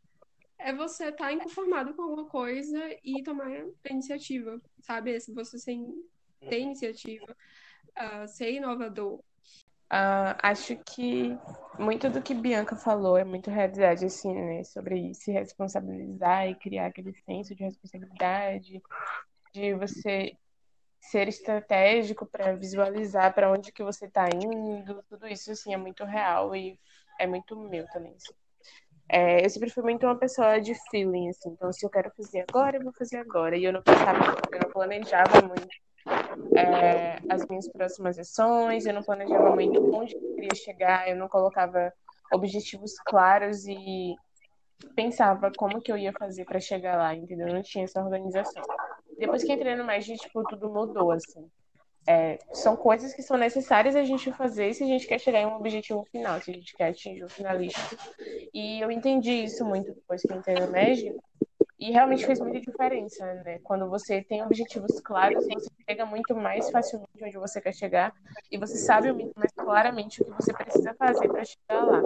[0.60, 5.18] é você estar tá inconformado com alguma coisa e tomar a iniciativa, sabe?
[5.20, 5.94] Você sem
[6.50, 7.36] ter iniciativa,
[7.98, 9.22] uh, ser inovador,
[9.91, 11.38] Uh, acho que
[11.80, 14.63] muito do que Bianca falou é muito realidade, assim, né?
[14.63, 18.82] Sobre se responsabilizar e criar aquele senso de responsabilidade,
[19.54, 20.38] de você
[21.00, 26.04] ser estratégico para visualizar para onde que você está indo, tudo isso, assim, é muito
[26.04, 26.78] real e
[27.19, 28.34] é muito meu também, assim.
[29.10, 32.45] É, eu sempre fui muito uma pessoa de feeling, assim, então se eu quero fazer
[32.50, 33.56] agora, eu vou fazer agora.
[33.56, 35.67] E eu não pensava, eu não planejava muito
[36.56, 41.28] é, as minhas próximas ações, eu não planejava muito onde eu queria chegar, eu não
[41.28, 41.93] colocava
[42.34, 44.15] objetivos claros e
[44.96, 47.48] pensava como que eu ia fazer para chegar lá, entendeu?
[47.48, 48.63] Eu não tinha essa organização.
[49.17, 51.50] Depois que entrei no Magic, tipo, tudo mudou, assim.
[52.10, 55.46] É, são coisas que são necessárias a gente fazer se a gente quer chegar em
[55.46, 57.98] um objetivo final, se a gente quer atingir o finalista.
[58.54, 61.13] E eu entendi isso muito depois que entrei no Magic,
[61.80, 63.60] e realmente fez muita diferença, né?
[63.63, 68.13] Quando você tem objetivos claros, você chega muito mais facilmente onde você quer chegar
[68.52, 72.02] e você sabe muito mais claramente o que você precisa fazer para chegar lá.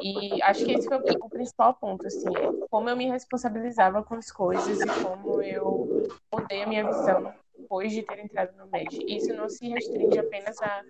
[0.00, 4.14] E acho que esse foi o principal ponto, assim, é como eu me responsabilizava com
[4.14, 9.04] as coisas e como eu mudei a minha visão depois de ter entrado no MED.
[9.08, 10.82] Isso não se restringe apenas a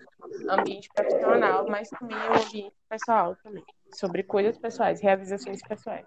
[0.48, 6.06] ambiente profissional, mas também ao ambiente pessoal também, sobre coisas pessoais, realizações pessoais.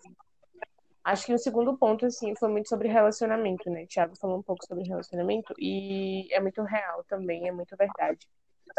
[1.07, 3.83] Acho que o segundo ponto, assim, foi muito sobre relacionamento, né?
[3.83, 8.27] O Thiago falou um pouco sobre relacionamento e é muito real também, é muito verdade.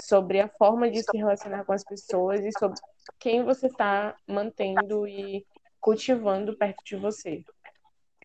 [0.03, 2.79] Sobre a forma de se relacionar com as pessoas e sobre
[3.19, 5.43] quem você está mantendo e
[5.81, 7.43] cultivando perto de você.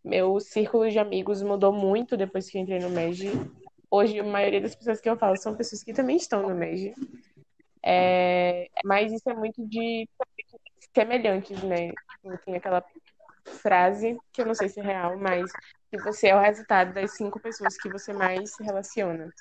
[0.04, 3.32] Meu círculo de amigos mudou muito depois que entrei no MEG.
[3.89, 6.94] Hoje, a maioria das pessoas que eu falo são pessoas que também estão no MEG.
[7.82, 10.10] É, mas isso é muito de
[10.94, 11.94] semelhantes, né?
[12.44, 12.84] Tem aquela
[13.45, 15.58] frase, que eu não sei se é real, mas
[15.91, 19.32] que você é o resultado das cinco pessoas que você mais se relaciona.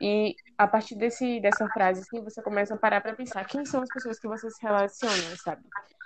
[0.00, 3.82] E a partir desse, dessa frase, assim, você começa a parar para pensar quem são
[3.82, 5.62] as pessoas que você se relaciona, sabe?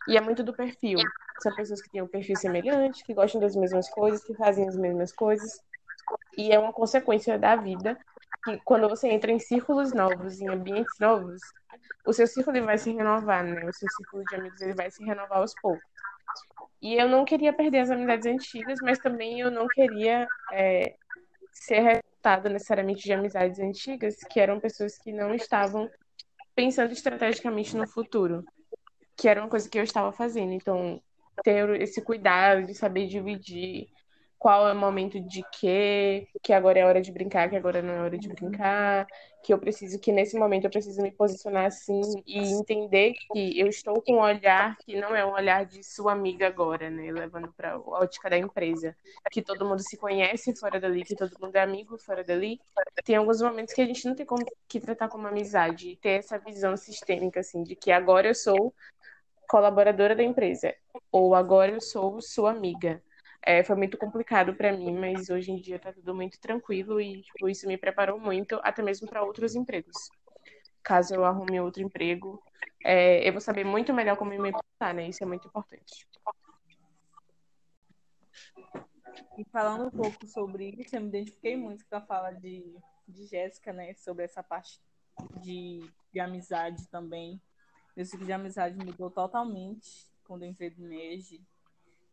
[0.07, 1.13] E é muito do perfil.
[1.39, 4.77] São pessoas que têm um perfil semelhante, que gostam das mesmas coisas, que fazem as
[4.77, 5.61] mesmas coisas.
[6.37, 7.99] E é uma consequência da vida
[8.45, 11.55] que quando você entra em círculos novos, em ambientes novos,
[12.05, 13.69] o seu círculo vai se renovar, né?
[13.69, 15.91] O seu círculo de amigos ele vai se renovar aos poucos.
[16.83, 20.97] E eu não queria perder as amizades antigas, mas também eu não queria é,
[21.53, 25.91] ser resultado necessariamente de amizades antigas, que eram pessoas que não estavam
[26.55, 28.45] pensando estrategicamente no futuro,
[29.17, 30.53] que era uma coisa que eu estava fazendo.
[30.53, 31.03] Então,
[31.43, 33.89] ter esse cuidado de saber dividir
[34.41, 37.93] qual é o momento de quê, que agora é hora de brincar, que agora não
[37.93, 39.07] é hora de brincar,
[39.43, 43.67] que eu preciso, que nesse momento eu preciso me posicionar assim e entender que eu
[43.67, 47.53] estou com um olhar que não é um olhar de sua amiga agora, né, levando
[47.53, 48.97] para a ótica da empresa,
[49.31, 52.59] que todo mundo se conhece fora dali, que todo mundo é amigo fora dali.
[53.05, 56.39] Tem alguns momentos que a gente não tem como que tratar como amizade, ter essa
[56.39, 58.73] visão sistêmica assim de que agora eu sou
[59.47, 60.75] colaboradora da empresa
[61.13, 63.03] ou agora eu sou sua amiga
[63.43, 67.23] é, foi muito complicado para mim, mas hoje em dia tá tudo muito tranquilo e
[67.23, 70.11] tipo, isso me preparou muito, até mesmo para outros empregos.
[70.83, 72.43] Caso eu arrume outro emprego,
[72.85, 75.09] é, eu vou saber muito melhor como me portar, né?
[75.09, 76.07] Isso é muito importante.
[79.37, 82.75] E falando um pouco sobre isso, eu me identifiquei muito com a fala de,
[83.07, 83.95] de Jéssica, né?
[83.95, 84.81] Sobre essa parte
[85.43, 85.81] de,
[86.13, 87.41] de amizade também.
[87.97, 91.43] Meu ciclo de amizade mudou totalmente quando eu entrei no MEG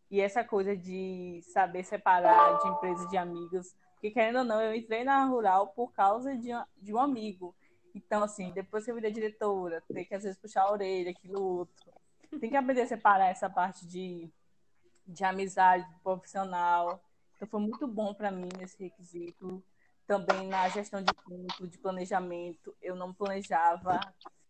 [0.09, 3.75] e essa coisa de saber separar de empresas de amigos.
[3.93, 7.55] Porque, querendo ou não, eu entrei na rural por causa de, de um amigo.
[7.93, 11.41] Então, assim, depois que eu virei diretora, tem que às vezes puxar a orelha, aquilo
[11.41, 11.91] outro.
[12.39, 14.29] Tem que aprender a separar essa parte de,
[15.05, 17.03] de amizade profissional.
[17.35, 19.63] Então, foi muito bom para mim nesse requisito.
[20.05, 23.99] Também na gestão de tempo, de planejamento, eu não planejava,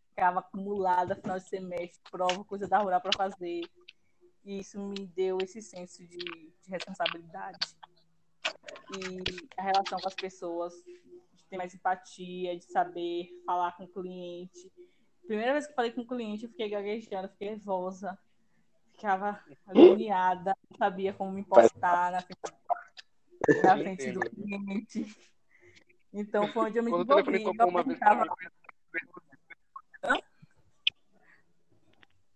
[0.10, 3.62] ficava acumulada final de semestre, prova, coisa da rural para fazer.
[4.48, 7.60] E isso me deu esse senso de, de responsabilidade.
[8.98, 10.74] E a relação com as pessoas,
[11.36, 14.72] de ter mais empatia, de saber falar com o cliente.
[15.26, 18.18] Primeira vez que falei com o cliente, eu fiquei gaguejando, fiquei nervosa,
[18.94, 25.18] ficava agoniada, não sabia como me postar na frente, na frente do cliente.
[26.14, 27.44] Então foi onde eu me desenvolvi.
[27.44, 28.00] Eu uma vez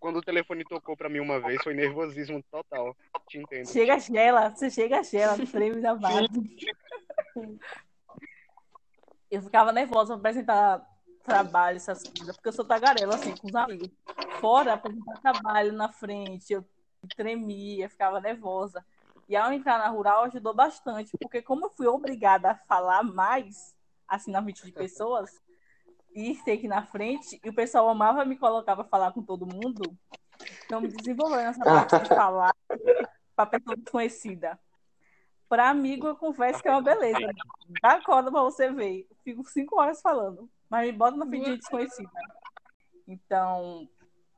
[0.02, 2.98] quando o telefone tocou pra mim uma vez, foi nervosismo total.
[3.30, 3.68] Te entendo.
[3.68, 6.28] Chega gela, você chega gela, treme da base.
[9.30, 10.86] Eu ficava nervosa pra apresentar
[11.24, 13.92] trabalho, essas coisas, porque eu sou tagarela, assim, com os amigos.
[14.40, 16.66] Fora, apresentar trabalho na frente, eu
[17.16, 18.84] tremia, ficava nervosa.
[19.30, 23.76] E ao entrar na rural ajudou bastante, porque como eu fui obrigada a falar mais,
[24.08, 25.40] assim, na frente de pessoas,
[26.13, 29.45] e ter aqui na frente, e o pessoal amava me colocar para falar com todo
[29.45, 29.82] mundo.
[30.65, 32.56] Então, me desenvolvendo essa parte de falar
[33.36, 34.60] para pessoa desconhecida.
[35.47, 37.30] Para amigo, eu confesso que é uma beleza.
[37.82, 39.08] Dá corda para você ver.
[39.24, 42.10] Fico cinco horas falando, mas me bota na frente de desconhecida.
[43.08, 43.88] Então,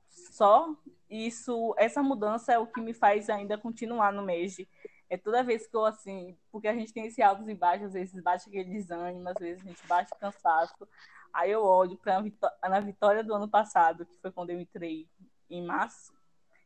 [0.09, 0.75] só
[1.09, 4.67] isso, essa mudança é o que me faz ainda continuar no MEG.
[5.09, 7.93] É toda vez que eu, assim, porque a gente tem esse altos e baixos, às
[7.93, 10.87] vezes bate aquele desânimo, às vezes a gente bate cansaço.
[11.33, 12.21] Aí eu olho para
[12.69, 15.09] na vitória do ano passado, que foi quando eu entrei
[15.49, 16.13] em março,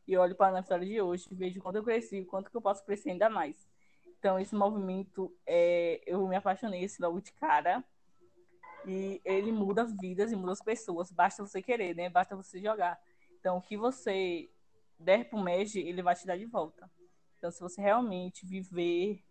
[0.06, 2.84] e olho para a vitória de hoje, vejo quanto eu cresci, quanto que eu posso
[2.84, 3.68] crescer ainda mais.
[4.18, 7.84] Então, esse movimento, é, eu me apaixonei esse logo de cara.
[8.86, 11.12] E ele muda vidas e muda as pessoas.
[11.12, 12.08] Basta você querer, né?
[12.08, 12.98] Basta você jogar.
[13.38, 14.50] Então, o que você
[14.98, 16.90] der pro MEG, ele vai te dar de volta.
[17.36, 19.22] Então, se você realmente viver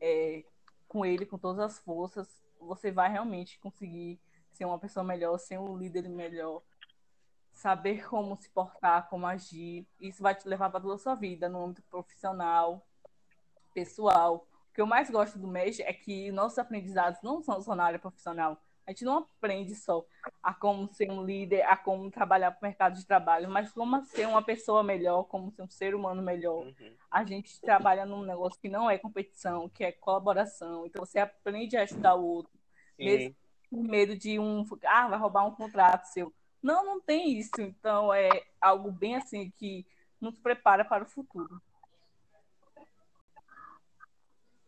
[0.00, 0.44] é,
[0.88, 2.28] com ele, com todas as forças,
[2.60, 4.20] você vai realmente conseguir
[4.62, 6.62] ser uma pessoa melhor, ser um líder melhor,
[7.52, 9.86] saber como se portar, como agir.
[10.00, 12.86] Isso vai te levar para toda a sua vida, no âmbito profissional,
[13.74, 14.46] pessoal.
[14.70, 17.84] O que eu mais gosto do MES é que nossos aprendizados não são só na
[17.84, 18.56] área profissional.
[18.86, 20.04] A gente não aprende só
[20.42, 24.04] a como ser um líder, a como trabalhar para o mercado de trabalho, mas como
[24.04, 26.66] ser uma pessoa melhor, como ser um ser humano melhor.
[26.66, 26.96] Uhum.
[27.10, 30.86] A gente trabalha num negócio que não é competição, que é colaboração.
[30.86, 32.52] Então você aprende a ajudar o outro.
[32.98, 33.36] Mesmo,
[33.72, 34.66] com medo de um.
[34.84, 36.30] Ah, vai roubar um contrato seu.
[36.62, 37.58] Não, não tem isso.
[37.58, 38.28] Então, é
[38.60, 39.86] algo bem assim que
[40.20, 41.60] nos prepara para o futuro.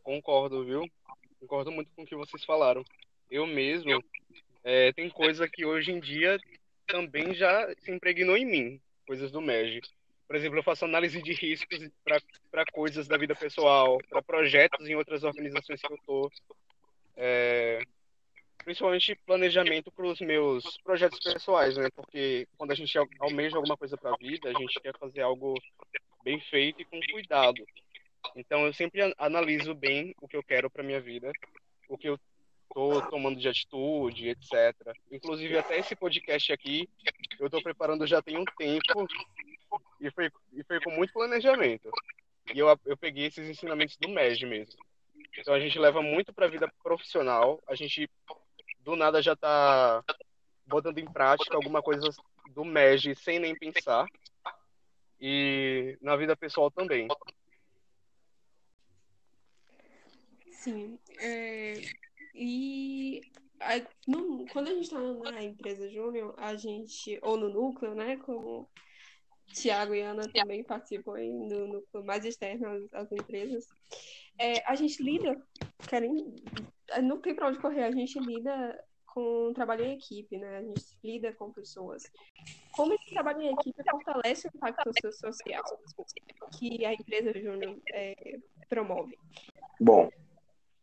[0.02, 0.90] Concordo, viu?
[1.38, 2.82] Concordo muito com o que vocês falaram.
[3.30, 4.02] Eu mesmo,
[4.64, 6.38] é, tem coisa que hoje em dia
[6.86, 9.82] também já se impregnou em mim, coisas do MEG.
[10.26, 11.90] Por exemplo, eu faço análise de riscos
[12.50, 16.30] para coisas da vida pessoal, para projetos em outras organizações que eu estou.
[17.16, 17.80] É,
[18.64, 21.88] principalmente planejamento para os meus projetos pessoais, né?
[21.94, 25.54] Porque quando a gente almeja alguma coisa para a vida, a gente quer fazer algo
[26.24, 27.64] bem feito e com cuidado.
[28.34, 31.30] Então eu sempre analiso bem o que eu quero para minha vida,
[31.88, 32.18] o que eu
[32.72, 34.74] tô tomando de atitude, etc.
[35.10, 36.88] Inclusive até esse podcast aqui
[37.38, 39.06] eu estou preparando já tem um tempo
[40.00, 41.90] e foi, e foi com muito planejamento.
[42.52, 44.82] E eu, eu peguei esses ensinamentos do MEG mesmo.
[45.38, 48.08] Então a gente leva muito para a vida profissional, a gente
[48.84, 50.04] do nada já está
[50.66, 52.08] botando em prática alguma coisa
[52.50, 54.06] do MEG sem nem pensar.
[55.20, 57.08] E na vida pessoal também.
[60.50, 60.98] Sim.
[61.18, 61.80] É,
[62.34, 63.22] e
[64.06, 68.16] no, quando a gente está na empresa júnior, a gente, ou no núcleo, né?
[68.18, 68.68] Como
[69.52, 73.66] Tiago e Ana também participam aí no núcleo mais externo às empresas,
[74.38, 75.40] é, a gente lida,
[75.88, 76.34] querem,
[77.02, 80.58] não tem para onde correr, a gente lida com trabalho em equipe, né?
[80.58, 82.02] A gente lida com pessoas.
[82.72, 85.62] Como esse trabalho em equipe fortalece o impacto social
[86.58, 88.38] que a empresa Júnior é,
[88.68, 89.16] promove?
[89.80, 90.10] Bom,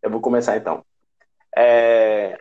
[0.01, 0.85] eu vou começar então.
[1.55, 2.37] É...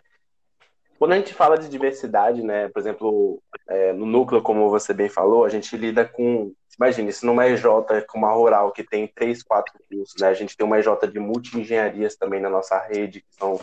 [0.97, 5.09] Quando a gente fala de diversidade, né, por exemplo, é, no núcleo, como você bem
[5.09, 7.63] falou, a gente lida com, imagine, se numa EJ
[8.07, 11.19] como a Rural, que tem três, quatro cursos, né, a gente tem uma EJ de
[11.19, 13.59] multi-engenharias também na nossa rede, que são,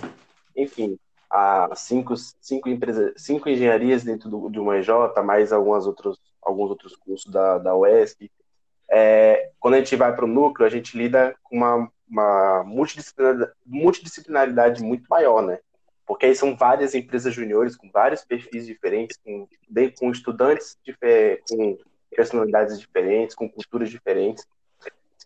[0.56, 0.96] enfim,
[1.28, 4.88] a cinco, cinco, empresas, cinco engenharias dentro do, de uma EJ,
[5.24, 8.30] mais algumas outros, alguns outros cursos da, da UESC.
[8.90, 13.52] É, quando a gente vai para o núcleo, a gente lida com uma, uma multidisciplinaridade,
[13.66, 15.58] multidisciplinaridade muito maior, né?
[16.06, 19.46] Porque aí são várias empresas juniores com vários perfis diferentes, com,
[19.98, 20.78] com estudantes
[21.50, 21.76] com
[22.14, 24.46] personalidades diferentes, com culturas diferentes.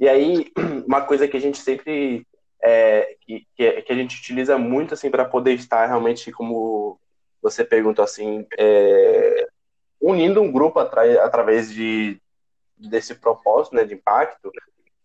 [0.01, 0.53] E aí,
[0.87, 2.27] uma coisa que a gente sempre
[2.63, 6.99] é, que, que, a gente utiliza muito assim para poder estar realmente como
[7.43, 9.49] você perguntou assim é,
[10.01, 12.21] unindo um grupo atra através de
[12.79, 14.53] desse propósito né de impacto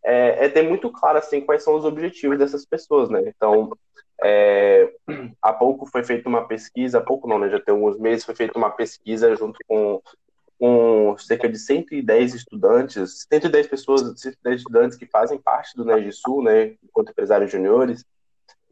[0.04, 3.76] é, é, ter muito claro assim quais são os objetivos dessas pessoas né então
[4.24, 4.94] é,
[5.42, 8.36] há pouco foi feita uma pesquisa há pouco não né já tem alguns meses foi
[8.36, 10.00] feita uma pesquisa junto com
[10.60, 16.76] com cerca de 110 estudantes, 110 pessoas, 110 estudantes que fazem parte do Sul, né,
[16.84, 18.04] enquanto empresários juniores,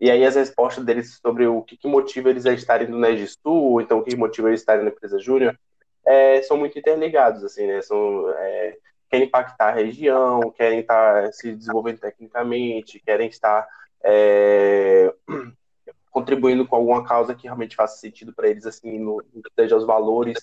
[0.02, 3.72] e aí as respostas deles sobre o que, que motiva eles a estarem no Sul,
[3.72, 5.58] ou então o que motiva eles a estarem na empresa júnior,
[6.06, 8.78] é, são muito interligados, assim, né, são, é,
[9.10, 13.68] querem impactar a região, querem estar se desenvolvendo tecnicamente, querem estar
[14.04, 15.14] é,
[16.10, 19.24] contribuindo com alguma causa que realmente faça sentido para eles, assim, no,
[19.56, 20.38] seja os valores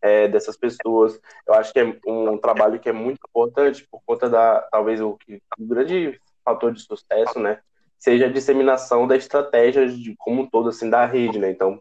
[0.00, 1.20] é, dessas pessoas.
[1.46, 5.16] Eu acho que é um trabalho que é muito importante por conta da, talvez, o,
[5.16, 7.60] que, grande fator de sucesso, né,
[7.98, 11.80] seja a disseminação da estratégia de, como um todo, assim, da rede, né, então,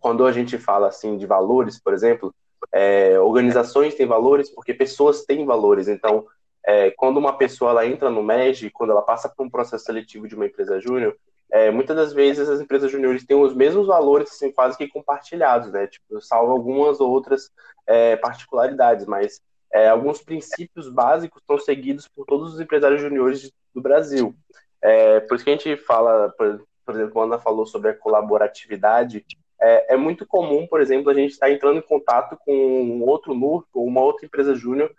[0.00, 2.34] quando a gente fala, assim, de valores, por exemplo,
[2.72, 6.26] é, organizações têm valores porque pessoas têm valores, então,
[6.66, 10.28] é, quando uma pessoa ela entra no MEG, quando ela passa por um processo seletivo
[10.28, 11.16] de uma empresa júnior,
[11.50, 15.72] é, muitas das vezes as empresas juniores têm os mesmos valores, assim, quase que compartilhados,
[15.72, 15.86] né?
[15.86, 17.50] Tipo, salvo algumas outras
[17.86, 19.40] é, particularidades, mas
[19.72, 24.34] é, alguns princípios básicos são seguidos por todos os empresários juniores do Brasil.
[24.82, 27.94] É, por isso que a gente fala, por, por exemplo, quando Ana falou sobre a
[27.94, 29.24] colaboratividade,
[29.60, 33.02] é, é, muito comum, por exemplo, a gente estar tá entrando em contato com um
[33.02, 34.90] outro núcleo, uma outra empresa júnior,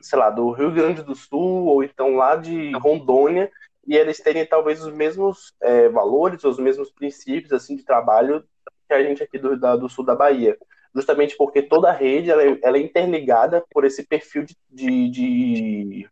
[0.00, 3.50] sei lá, do Rio Grande do Sul, ou então lá de Rondônia,
[3.86, 8.44] e eles terem talvez os mesmos é, valores, os mesmos princípios assim de trabalho
[8.86, 10.56] que a gente aqui do, da, do sul da Bahia.
[10.94, 15.10] Justamente porque toda a rede ela é, ela é interligada por esse perfil de, de,
[15.10, 16.10] de,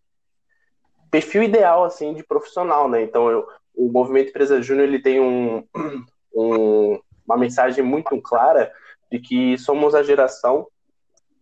[1.11, 3.03] perfil ideal assim de profissional, né?
[3.03, 5.65] Então eu, o movimento Empresa Júnior ele tem um,
[6.35, 8.73] um, uma mensagem muito clara
[9.11, 10.67] de que somos a geração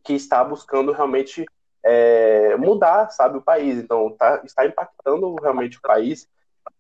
[0.05, 1.47] que está buscando realmente
[1.85, 3.79] é, mudar, sabe, o país.
[3.79, 6.29] Então, tá, está impactando realmente o país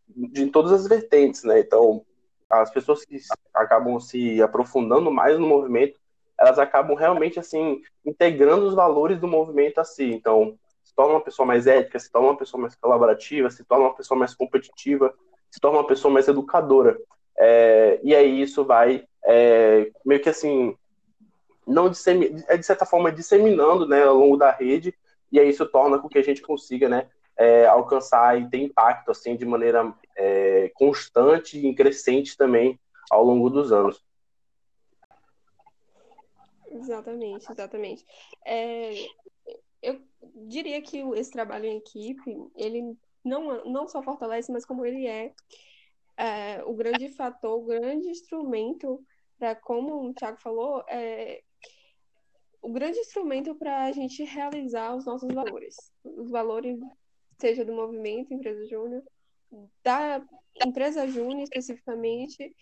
[0.08, 1.60] de todas as vertentes, né?
[1.60, 2.04] Então,
[2.48, 3.18] as pessoas que
[3.54, 5.98] acabam se aprofundando mais no movimento,
[6.38, 10.04] elas acabam realmente, assim, integrando os valores do movimento a si.
[10.04, 13.84] Então, se torna uma pessoa mais ética, se torna uma pessoa mais colaborativa, se torna
[13.84, 15.14] uma pessoa mais competitiva,
[15.50, 16.98] se torna uma pessoa mais educadora.
[17.38, 20.76] É, e aí isso vai é, meio que assim
[21.70, 21.86] não
[22.48, 24.94] é de certa forma disseminando né, ao longo da rede
[25.30, 29.10] e aí isso torna com que a gente consiga, né, é, alcançar e ter impacto
[29.10, 32.78] assim de maneira é, constante e crescente também
[33.10, 34.04] ao longo dos anos.
[36.70, 38.06] Exatamente, exatamente.
[38.44, 38.92] É,
[39.82, 40.00] eu
[40.46, 45.32] diria que esse trabalho em equipe, ele não, não só fortalece, mas como ele é,
[46.16, 49.04] é o grande fator, o grande instrumento
[49.38, 51.42] para, como o Thiago falou, é,
[52.62, 55.76] o grande instrumento para a gente realizar os nossos valores.
[56.04, 56.78] Os valores,
[57.38, 59.02] seja do movimento Empresa Júnior,
[59.82, 60.22] da
[60.64, 62.54] empresa Júnior especificamente,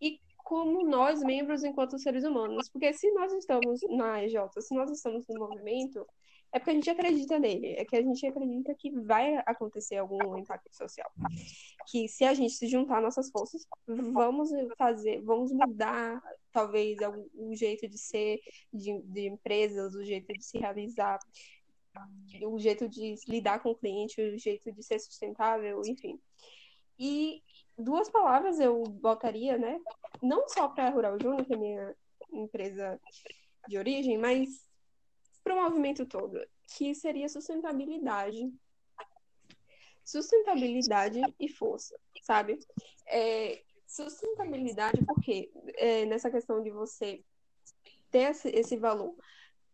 [0.00, 2.68] e como nós, membros, enquanto seres humanos.
[2.68, 6.06] Porque se nós estamos na EJ, se nós estamos no movimento,
[6.52, 10.36] é porque a gente acredita nele, é que a gente acredita que vai acontecer algum
[10.36, 11.10] impacto social.
[11.90, 16.22] Que se a gente se juntar nossas forças, vamos fazer, vamos mudar
[16.52, 16.98] talvez
[17.34, 18.38] o jeito de ser
[18.70, 21.18] de, de empresas, o jeito de se realizar,
[22.42, 26.20] o jeito de lidar com o cliente, o jeito de ser sustentável, enfim.
[26.98, 27.42] E
[27.78, 29.80] duas palavras eu botaria, né?
[30.22, 31.96] Não só para Rural Júnior, que é minha
[32.30, 33.00] empresa
[33.66, 34.70] de origem, mas
[35.42, 36.40] para o movimento todo,
[36.76, 38.52] que seria sustentabilidade.
[40.04, 42.58] Sustentabilidade e força, sabe?
[43.06, 47.22] É, sustentabilidade porque é, nessa questão de você
[48.10, 49.14] ter esse, valor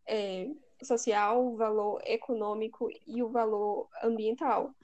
[0.06, 0.50] é,
[0.82, 4.74] social, o valor econômico e o valor ambiental.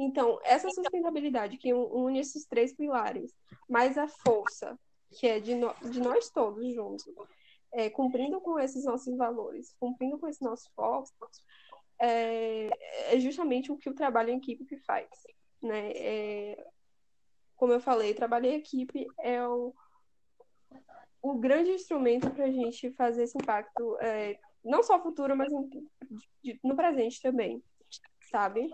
[0.00, 3.32] Então, essa sustentabilidade que une esses três pilares,
[3.68, 4.78] mais a força,
[5.12, 7.06] que é de, no, de nós todos juntos,
[7.74, 11.10] é, cumprindo com esses nossos valores, cumprindo com esse nosso foco,
[11.98, 12.70] é,
[13.12, 15.08] é, justamente o que o trabalho em equipe faz.
[15.60, 15.90] Né?
[15.92, 16.66] É,
[17.56, 19.74] como eu falei, trabalho em equipe é o,
[21.20, 25.68] o grande instrumento para a gente fazer esse impacto, é, não só futuro, mas em,
[26.42, 27.62] de, no presente também,
[28.30, 28.72] sabe?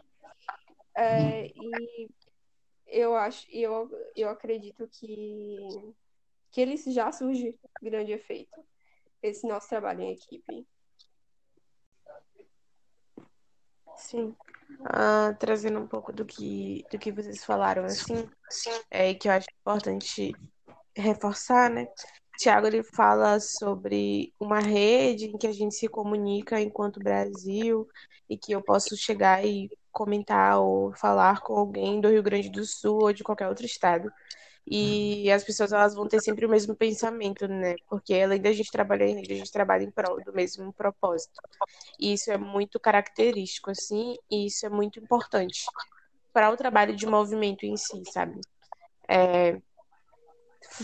[0.94, 2.08] É, e
[2.86, 5.58] eu acho, eu, eu acredito que,
[6.50, 8.62] que ele já surge grande efeito
[9.22, 10.66] esse nosso trabalho em equipe.
[13.96, 14.34] Sim.
[14.80, 18.28] Uh, trazendo um pouco do que, do que vocês falaram, assim,
[18.90, 20.32] é que eu acho importante
[20.96, 21.86] reforçar, né?
[22.38, 27.86] Tiago ele fala sobre uma rede em que a gente se comunica enquanto Brasil
[28.30, 32.64] e que eu posso chegar e comentar ou falar com alguém do Rio Grande do
[32.64, 34.10] Sul ou de qualquer outro estado
[34.70, 37.74] e as pessoas elas vão ter sempre o mesmo pensamento, né?
[37.88, 41.40] Porque além da gente trabalhar em rede, a gente trabalha em prol do mesmo propósito.
[41.98, 45.64] E isso é muito característico, assim, e isso é muito importante
[46.32, 48.40] para o trabalho de movimento em si, sabe?
[49.08, 49.60] É,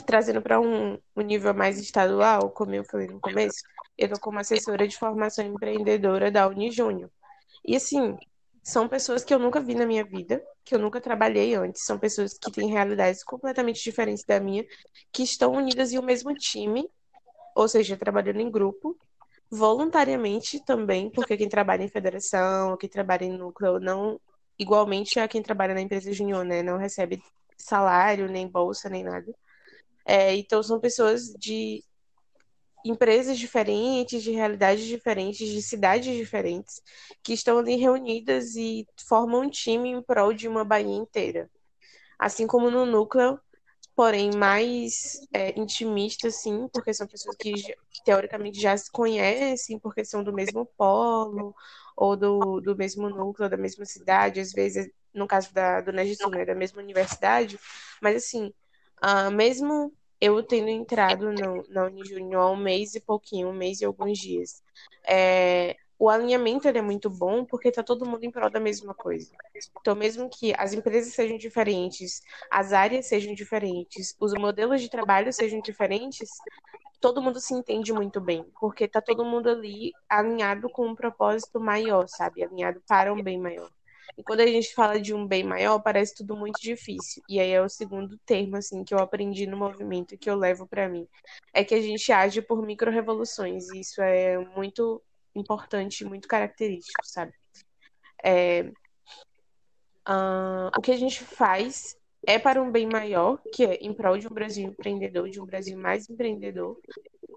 [0.05, 3.63] trazendo para um, um, nível mais estadual, como eu falei no começo,
[3.97, 7.09] eu tô como assessora de formação empreendedora da Unijúnior.
[7.65, 8.17] E assim,
[8.67, 11.85] são pessoas que eu nunca vi na minha vida, que eu nunca trabalhei antes.
[11.85, 14.67] São pessoas que têm realidades completamente diferentes da minha,
[15.13, 16.91] que estão unidas em um mesmo time,
[17.55, 18.99] ou seja, trabalhando em grupo,
[19.49, 24.21] voluntariamente também, porque quem trabalha em federação, quem trabalha em núcleo, não
[24.59, 26.61] igualmente a quem trabalha na empresa junior, né?
[26.61, 27.23] Não recebe
[27.57, 29.33] salário, nem bolsa, nem nada.
[30.05, 31.85] É, então são pessoas de
[32.89, 36.83] empresas diferentes, de realidades diferentes, de cidades diferentes,
[37.23, 41.51] que estão ali reunidas e formam um time em prol de uma Bahia inteira.
[42.19, 43.39] Assim como no núcleo,
[43.95, 47.53] porém mais é, intimista, sim, porque são pessoas que
[48.05, 51.55] teoricamente já se conhecem, porque são do mesmo polo,
[51.97, 56.29] ou do, do mesmo núcleo, da mesma cidade, às vezes, no caso da Dona Gissu,
[56.29, 57.59] né, da mesma universidade,
[58.03, 58.53] mas assim,
[59.03, 61.31] uh, mesmo eu tendo entrado
[61.69, 64.63] na Unijunior há um mês e pouquinho, um mês e alguns dias.
[65.07, 69.31] É, o alinhamento é muito bom porque está todo mundo em prol da mesma coisa.
[69.81, 75.33] Então, mesmo que as empresas sejam diferentes, as áreas sejam diferentes, os modelos de trabalho
[75.33, 76.29] sejam diferentes,
[77.01, 81.61] todo mundo se entende muito bem, porque está todo mundo ali alinhado com um propósito
[81.61, 82.45] maior, sabe?
[82.45, 83.71] Alinhado para um bem maior.
[84.17, 87.23] E quando a gente fala de um bem maior, parece tudo muito difícil.
[87.29, 90.67] E aí é o segundo termo assim que eu aprendi no movimento que eu levo
[90.67, 91.07] para mim,
[91.53, 93.69] é que a gente age por micro-revoluções.
[93.71, 95.03] E isso é muito
[95.35, 97.33] importante, muito característico, sabe?
[98.23, 98.63] É,
[100.09, 101.97] uh, o que a gente faz
[102.27, 105.47] é para um bem maior, que é em prol de um Brasil empreendedor, de um
[105.47, 106.79] Brasil mais empreendedor.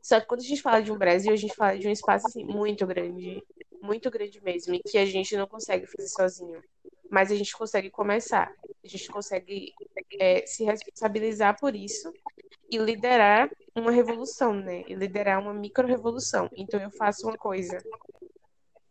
[0.02, 2.28] Só que quando a gente fala de um Brasil, a gente fala de um espaço
[2.28, 3.44] assim, muito grande,
[3.82, 6.62] muito grande mesmo, e que a gente não consegue fazer sozinho.
[7.10, 8.52] Mas a gente consegue começar,
[8.84, 9.74] a gente consegue
[10.20, 12.12] é, se responsabilizar por isso
[12.72, 14.84] e liderar uma revolução, né?
[14.88, 16.50] E liderar uma micro-revolução.
[16.56, 17.78] Então eu faço uma coisa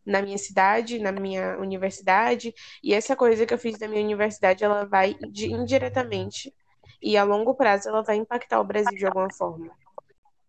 [0.09, 4.65] na minha cidade, na minha universidade, e essa coisa que eu fiz da minha universidade,
[4.65, 6.53] ela vai indiretamente
[7.01, 9.71] e a longo prazo ela vai impactar o Brasil de alguma forma.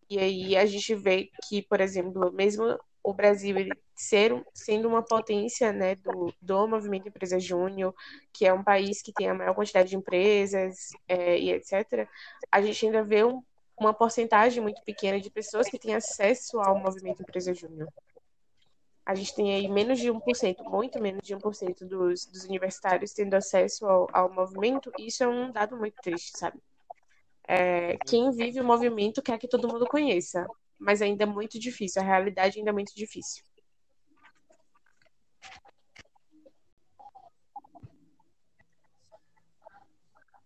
[0.10, 3.56] E aí a gente vê que, por exemplo, mesmo o Brasil
[3.96, 7.94] ser, sendo uma potência né, do, do movimento Empresa Júnior,
[8.34, 12.08] que é um país que tem a maior quantidade de empresas é, e etc.,
[12.52, 13.44] a gente ainda vê um,
[13.78, 17.90] uma porcentagem muito pequena de pessoas que têm acesso ao movimento Empresa Júnior.
[19.10, 23.34] A gente tem aí menos de 1%, muito menos de 1% dos, dos universitários tendo
[23.34, 26.60] acesso ao, ao movimento, isso é um dado muito triste, sabe?
[27.48, 30.46] É, quem vive o movimento quer que todo mundo conheça,
[30.78, 33.44] mas ainda é muito difícil, a realidade ainda é muito difícil.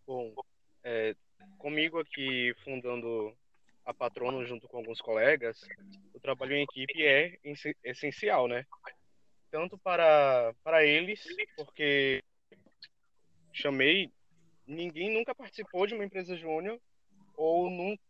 [0.07, 0.33] Bom,
[0.85, 1.13] é,
[1.57, 3.35] comigo aqui fundando
[3.85, 5.59] a Patrono junto com alguns colegas,
[6.13, 7.37] o trabalho em equipe é
[7.83, 8.65] essencial, né?
[9.51, 11.23] Tanto para, para eles,
[11.55, 12.23] porque
[13.51, 14.11] chamei,
[14.65, 16.79] ninguém nunca participou de uma empresa júnior
[17.35, 17.69] ou,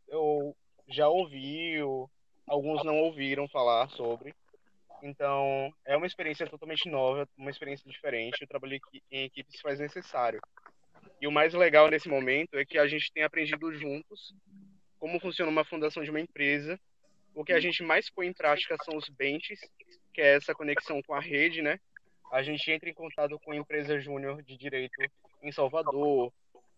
[0.10, 0.56] ou
[0.88, 2.10] já ouviu,
[2.48, 4.34] alguns não ouviram falar sobre.
[5.02, 8.44] Então, é uma experiência totalmente nova, uma experiência diferente.
[8.44, 8.80] O trabalho
[9.12, 10.40] em equipe se faz necessário.
[11.20, 14.34] E o mais legal nesse momento é que a gente tem aprendido juntos
[15.04, 16.80] como funciona uma fundação de uma empresa.
[17.36, 19.60] O que a gente mais põe em prática são os benches,
[20.14, 21.78] que é essa conexão com a rede, né?
[22.32, 24.96] A gente entra em contato com empresa júnior de direito
[25.42, 26.32] em Salvador,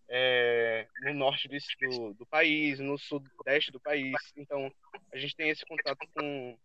[0.08, 4.16] é, no norte do, do, país, no sudeste do país.
[4.36, 4.72] Então,
[5.12, 6.58] a gente tem esse contato com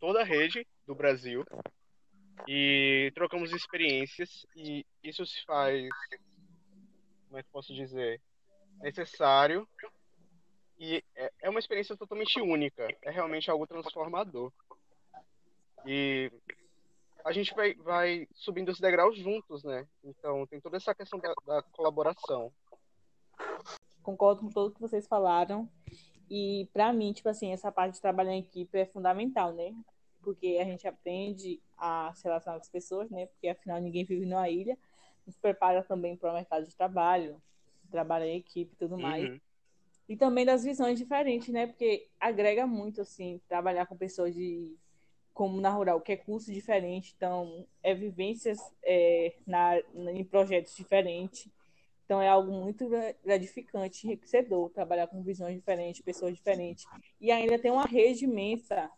[0.00, 1.44] toda a rede do Brasil
[2.48, 5.86] e trocamos experiências e isso se faz,
[7.26, 8.18] como é que posso dizer,
[8.80, 9.68] necessário
[10.82, 14.52] e é, é uma experiência totalmente única, é realmente algo transformador.
[15.86, 16.28] E
[17.24, 19.86] a gente vai, vai subindo os degraus juntos, né?
[20.02, 22.52] Então tem toda essa questão da, da colaboração.
[24.02, 25.70] Concordo com tudo que vocês falaram.
[26.28, 29.72] E para mim, tipo assim, essa parte de trabalhar em equipe é fundamental, né?
[30.20, 33.26] Porque a gente aprende a se relacionar com as pessoas, né?
[33.26, 34.76] Porque afinal ninguém vive numa ilha.
[35.24, 37.40] Nos prepara também para o mercado de trabalho,
[37.88, 39.30] trabalho em equipe e tudo mais.
[39.30, 39.40] Uhum.
[40.12, 41.66] E também das visões diferentes, né?
[41.66, 44.76] Porque agrega muito, assim, trabalhar com pessoas de
[45.32, 49.78] como na rural, que é curso diferente, então é vivências é, na,
[50.12, 51.48] em projetos diferentes.
[52.04, 52.90] Então é algo muito
[53.24, 56.84] gratificante, enriquecedor, trabalhar com visões diferentes, pessoas diferentes.
[57.18, 58.90] E ainda tem uma rede imensa,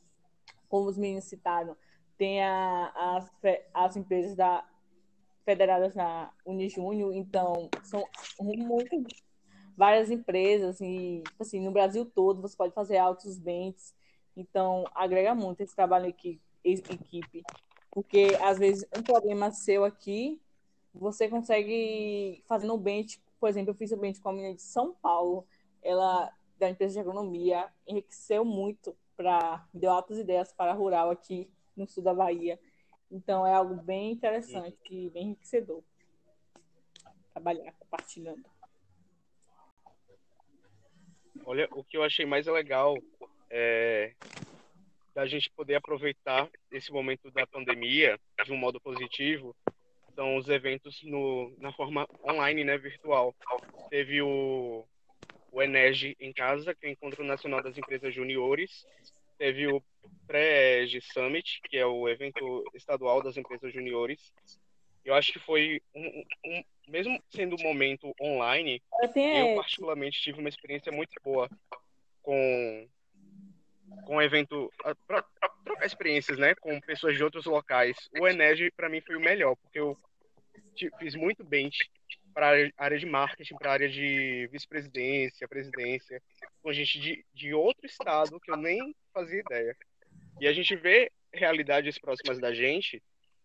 [0.69, 1.77] como os meninos citaram,
[2.19, 3.31] tem a, as,
[3.73, 4.69] as empresas da,
[5.45, 8.05] federadas na Unijúnior, então são
[8.41, 9.01] muito
[9.77, 13.95] várias empresas e tipo assim no Brasil todo você pode fazer altos bens
[14.37, 17.43] então, agrega muito esse trabalho aqui, equipe.
[17.91, 20.41] Porque, às vezes, um problema seu aqui,
[20.93, 23.23] você consegue fazer no bench.
[23.39, 25.47] Por exemplo, eu fiz o bench com a menina de São Paulo,
[25.83, 31.49] ela, da empresa de agronomia, enriqueceu muito, para deu altas ideias para a rural aqui
[31.77, 32.59] no sul da Bahia.
[33.11, 35.83] Então, é algo bem interessante e bem enriquecedor.
[37.33, 38.54] Trabalhar compartilhando.
[41.47, 42.97] Olha, o que eu achei mais legal
[43.51, 44.15] é,
[45.15, 49.55] da gente poder aproveitar esse momento da pandemia de um modo positivo
[50.15, 53.35] são os eventos no, na forma online, né, virtual.
[53.91, 54.87] Teve o,
[55.53, 58.87] o em Casa, que é o Encontro Nacional das Empresas Juniores.
[59.37, 59.83] Teve o
[60.27, 64.33] Pré-EG Summit, que é o evento estadual das empresas juniores.
[65.05, 68.83] Eu acho que foi um, um mesmo sendo um momento online,
[69.51, 71.49] eu particularmente tive uma experiência muito boa
[72.23, 72.89] com
[74.07, 74.73] com o evento
[75.07, 75.25] para
[75.65, 77.97] trocar experiências, né, com pessoas de outros locais.
[78.19, 79.97] O Enege para mim foi o melhor, porque eu
[80.99, 81.71] fiz muito bem
[82.35, 86.21] para área de marketing, para área de vice-presidência, presidência,
[86.63, 89.77] com gente de, de outro estado que eu nem fazia ideia.
[90.41, 93.01] E a gente vê realidades próximas da gente,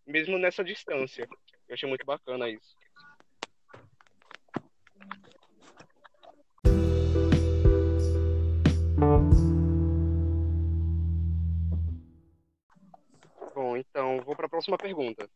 [0.06, 1.28] mesmo nessa distância.
[1.68, 2.74] Eu achei muito bacana isso.
[14.40, 15.28] Para a próxima pergunta.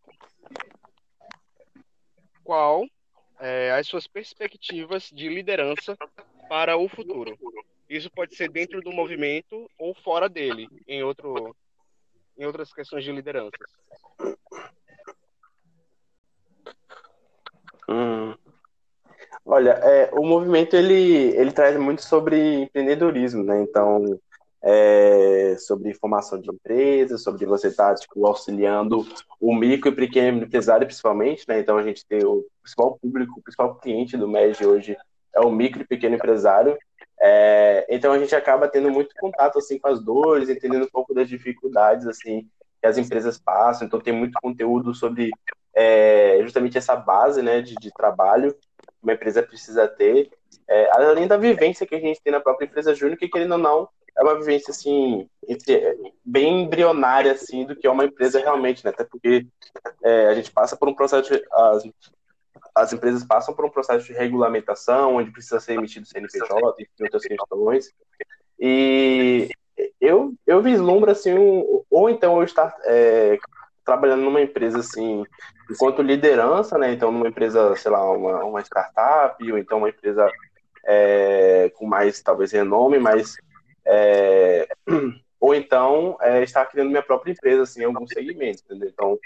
[2.42, 2.86] Qual
[3.38, 5.94] é, as suas perspectivas de liderança
[6.48, 7.38] para o futuro?
[7.86, 11.55] Isso pode ser dentro do movimento ou fora dele, em outro,
[12.38, 13.52] em outras questões de liderança.
[17.86, 18.34] Hum.
[19.44, 23.61] Olha, é, o movimento ele, ele traz muito sobre empreendedorismo, né?
[23.61, 24.18] Então,
[24.67, 29.07] é, sobre formação de empresas, sobre você estar tá, tipo, auxiliando
[29.39, 31.61] o micro e pequeno empresário, principalmente, né?
[31.61, 34.97] Então a gente tem o principal público, o principal cliente do MED hoje
[35.35, 36.79] é o micro e pequeno empresário.
[37.21, 41.12] É, então a gente acaba tendo muito contato assim com as dores, entendendo um pouco
[41.12, 42.49] das dificuldades assim
[42.81, 43.87] que as empresas passam.
[43.87, 45.31] Então tem muito conteúdo sobre
[45.75, 48.67] é, justamente essa base, né, de, de trabalho que
[49.03, 50.31] uma empresa precisa ter,
[50.67, 53.59] é, além da vivência que a gente tem na própria empresa júnior, que querendo ou
[53.59, 58.85] não é uma vivência assim entre, bem embrionária assim do que é uma empresa realmente,
[58.85, 58.91] né?
[58.91, 59.47] Até porque
[60.03, 61.85] é, a gente passa por um processo de, as,
[62.75, 67.23] as empresas passam por um processo de regulamentação, onde precisa ser emitido CNPJ e outras
[67.23, 67.93] questões.
[68.59, 69.49] E
[70.01, 73.39] eu, eu vislumbro assim, um, ou então eu estar é,
[73.85, 75.25] trabalhando numa empresa assim,
[75.71, 76.93] enquanto liderança, né?
[76.93, 80.31] Então, numa empresa, sei lá, uma, uma startup, ou então uma empresa
[80.87, 83.37] é, com mais, talvez, renome, mas
[83.87, 84.68] é,
[85.41, 88.89] ou então é, estar criando minha própria empresa assim, em algum segmento, entendeu?
[88.89, 89.18] Então,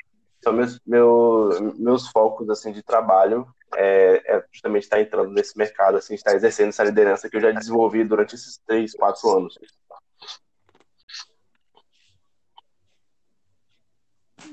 [0.43, 0.81] são meus,
[1.77, 3.47] meus, focos assim, de trabalho
[3.77, 7.51] é, é, justamente estar entrando nesse mercado, assim, estar exercendo essa liderança que eu já
[7.51, 9.59] desenvolvi durante esses três, quatro anos.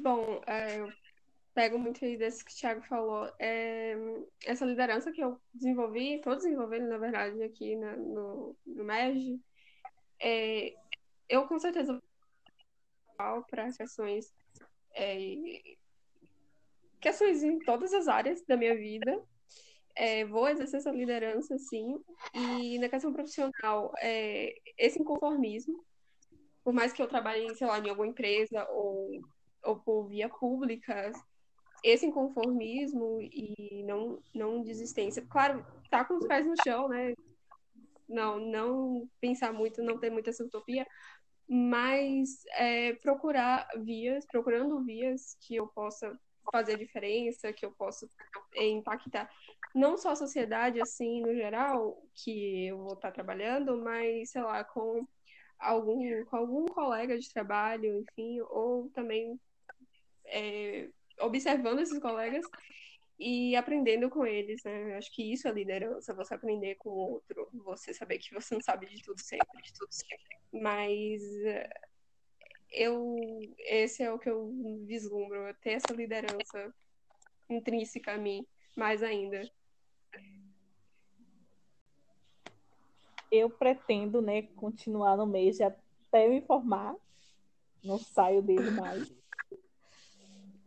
[0.02, 0.90] Bom, é, eu
[1.54, 3.32] pego muito aí desse que o Thiago falou.
[3.40, 3.96] É,
[4.46, 9.40] essa liderança que eu desenvolvi, estou desenvolvendo, na verdade, aqui na, no, no MEG,
[10.26, 10.74] é,
[11.30, 12.02] eu com certeza
[13.16, 14.34] para questões
[14.96, 15.76] é,
[17.00, 19.22] questões em todas as áreas da minha vida.
[19.96, 22.04] É, vou exercer essa liderança, sim.
[22.34, 25.86] E na questão profissional, é, esse inconformismo,
[26.64, 29.22] por mais que eu trabalhe, sei lá, em alguma empresa ou,
[29.64, 31.12] ou por via pública,
[31.84, 35.24] esse inconformismo e não, não desistência.
[35.30, 37.14] Claro, tá com os pés no chão, né?
[38.08, 40.86] Não, não pensar muito, não ter muita utopia,
[41.48, 46.18] mas é, procurar vias, procurando vias que eu possa
[46.52, 48.08] fazer diferença, que eu possa
[48.54, 49.30] é, impactar
[49.74, 54.64] não só a sociedade assim no geral que eu vou estar trabalhando, mas sei lá
[54.64, 55.06] com
[55.60, 59.40] algum com algum colega de trabalho, enfim, ou também
[60.28, 60.90] é,
[61.20, 62.46] observando esses colegas
[63.18, 64.94] e aprendendo com eles, né?
[64.94, 68.54] Eu acho que isso é liderança, você aprender com o outro, você saber que você
[68.54, 70.26] não sabe de tudo sempre, de tudo sempre.
[70.52, 71.70] Mas eh,
[72.72, 73.16] eu
[73.60, 74.52] esse é o que eu
[74.86, 76.74] vislumbro, ter essa liderança
[77.50, 78.46] intrínseca a mim,
[78.76, 79.50] mais ainda.
[83.32, 86.96] Eu pretendo, né, continuar no mês até me formar.
[87.84, 89.14] Não saio dele mais.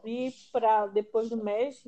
[0.05, 1.83] E para depois do mês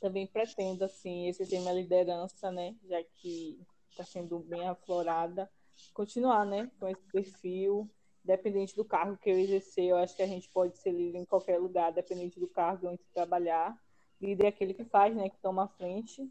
[0.00, 2.74] também pretendo, assim, exercer minha liderança, né?
[2.84, 5.50] Já que está sendo bem aflorada,
[5.92, 6.70] continuar, né?
[6.78, 7.90] Com esse perfil,
[8.24, 11.24] dependente do cargo que eu exercer, eu acho que a gente pode ser líder em
[11.24, 13.76] qualquer lugar, dependente do cargo onde trabalhar.
[14.20, 15.28] Líder é aquele que faz, né?
[15.28, 16.30] Que toma a frente.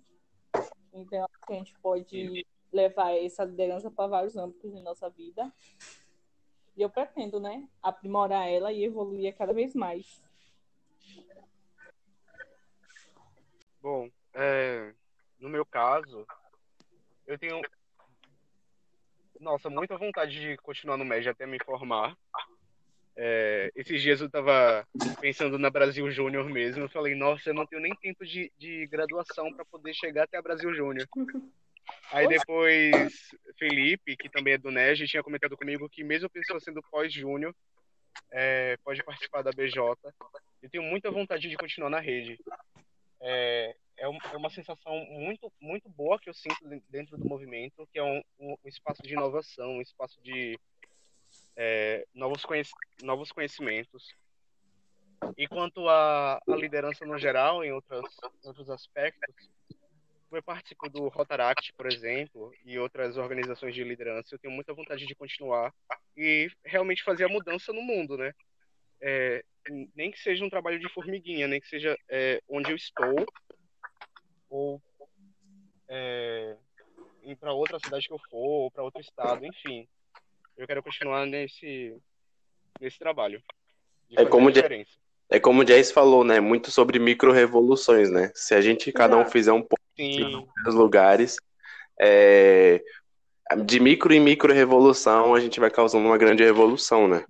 [0.93, 5.51] Então, a gente pode levar essa liderança para vários âmbitos de nossa vida.
[6.76, 7.68] E eu pretendo, né?
[7.82, 10.22] Aprimorar ela e evoluir cada vez mais.
[13.88, 14.91] Bom, é,
[15.39, 16.27] no meu caso,
[17.25, 17.61] eu tenho,
[19.39, 22.13] nossa, muita vontade de continuar no MED até me formar.
[23.15, 24.85] É, esses dias eu estava
[25.21, 26.83] pensando na Brasil Júnior mesmo.
[26.83, 30.38] Eu falei, nossa, eu não tenho nem tempo de, de graduação para poder chegar até
[30.38, 31.07] a Brasil Júnior.
[32.11, 36.59] Aí depois, Felipe, que também é do NEG, tinha comentado comigo que mesmo a pessoa
[36.59, 37.55] sendo pós-júnior,
[38.33, 39.79] é, pode participar da BJ.
[40.61, 42.38] Eu tenho muita vontade de continuar na rede
[43.22, 46.57] é, é, é, uma sensação muito, muito boa que eu sinto
[46.89, 50.59] dentro do movimento, que é um, um, espaço de inovação, um espaço de
[51.55, 52.70] é, novos, conhec
[53.01, 54.13] novos conhecimentos.
[55.36, 58.05] E quanto à, liderança no geral, em, outras,
[58.43, 59.49] outros aspectos,
[60.32, 64.36] eu participo do Rotaract, por exemplo, e outras organizações de liderança.
[64.36, 65.74] Eu tenho muita vontade de continuar
[66.15, 68.32] e realmente fazer a mudança no mundo, né?
[69.01, 69.43] É,
[69.95, 73.26] nem que seja um trabalho de formiguinha, nem que seja é, onde eu estou,
[74.49, 74.82] ou
[75.88, 76.55] é,
[77.24, 79.88] ir para outra cidade que eu for, ou para outro estado, enfim.
[80.57, 81.95] Eu quero continuar nesse,
[82.80, 83.41] nesse trabalho.
[84.15, 84.49] É como,
[85.30, 86.39] é como o Jess falou, né?
[86.39, 88.32] Muito sobre micro-revoluções, né?
[88.34, 89.84] Se a gente, cada um fizer um pouco
[90.65, 91.38] nos lugares,
[91.99, 92.82] é,
[93.65, 97.26] de micro em micro-revolução, a gente vai causando uma grande revolução, né?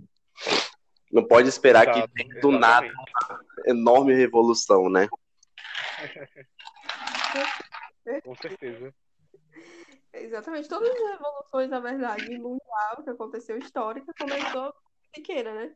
[1.12, 5.08] Não pode esperar Exato, que tenha do nada uma enorme revolução, né?
[8.24, 8.94] Com certeza.
[10.14, 10.70] exatamente.
[10.70, 14.74] Todas as revoluções, na verdade, mundial que aconteceu histórica, começou
[15.14, 15.74] pequena, né?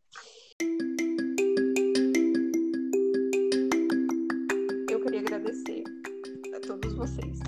[4.89, 5.83] Eu queria agradecer
[6.55, 7.39] a todos vocês,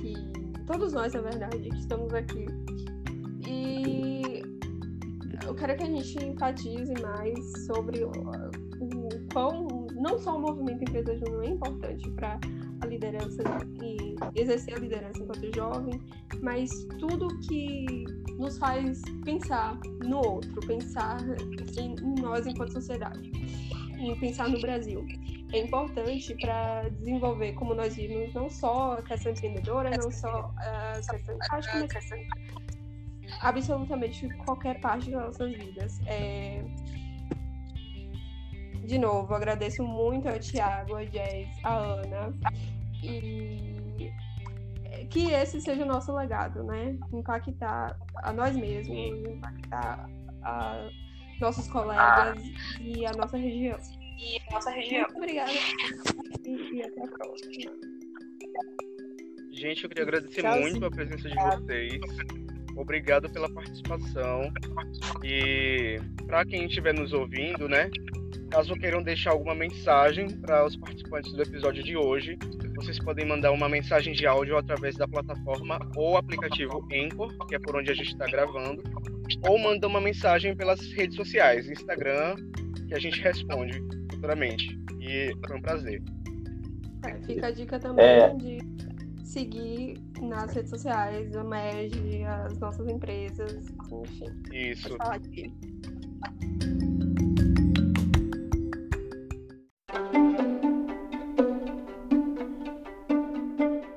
[0.00, 0.14] que
[0.66, 2.46] todos nós, na verdade, que estamos aqui.
[3.46, 4.42] E
[5.48, 10.82] eu quero que a gente enfatize mais sobre o, o quão não só o movimento
[10.82, 12.38] Empresa Júnior é importante para
[12.82, 13.42] a liderança
[13.82, 16.00] e exercer a liderança enquanto jovem,
[16.42, 16.70] mas
[17.00, 18.04] tudo que
[18.38, 21.18] nos faz pensar no outro, pensar
[21.78, 23.32] em, nós enquanto sociedade,
[23.98, 25.04] em pensar no Brasil.
[25.50, 30.92] É importante para desenvolver, como nós vimos, não só a questão empreendedora, não só a
[30.92, 31.92] questão prática, mas
[33.40, 36.00] absolutamente qualquer parte das nossas vidas.
[36.06, 36.62] É...
[38.84, 42.34] De novo, agradeço muito ao Tiago, a Jazz, a Ana,
[43.02, 43.78] e
[45.10, 46.96] que esse seja o nosso legado, né?
[47.12, 50.08] Impactar a nós mesmos, impactar
[50.42, 50.88] a
[51.40, 52.42] nossos colegas
[52.80, 53.78] e a nossa região.
[54.18, 55.02] E a nossa região.
[55.02, 55.52] Muito obrigada
[56.44, 57.72] e, até a próxima.
[59.52, 62.00] Gente, eu queria agradecer Tchau, muito a presença de vocês.
[62.78, 64.52] Obrigado pela participação.
[65.24, 67.90] E para quem estiver nos ouvindo, né?
[68.50, 72.38] Caso queiram deixar alguma mensagem para os participantes do episódio de hoje,
[72.76, 77.58] vocês podem mandar uma mensagem de áudio através da plataforma ou aplicativo Anchor, que é
[77.58, 78.80] por onde a gente está gravando,
[79.46, 82.36] ou manda uma mensagem pelas redes sociais, Instagram,
[82.86, 84.78] que a gente responde futuramente.
[85.00, 86.00] E foi um prazer.
[87.04, 88.34] É, fica a dica também é...
[88.34, 88.58] de
[89.24, 94.42] seguir nas redes sociais, o MEG, as nossas empresas, enfim.
[94.52, 94.96] Isso.
[94.96, 95.52] falar aqui.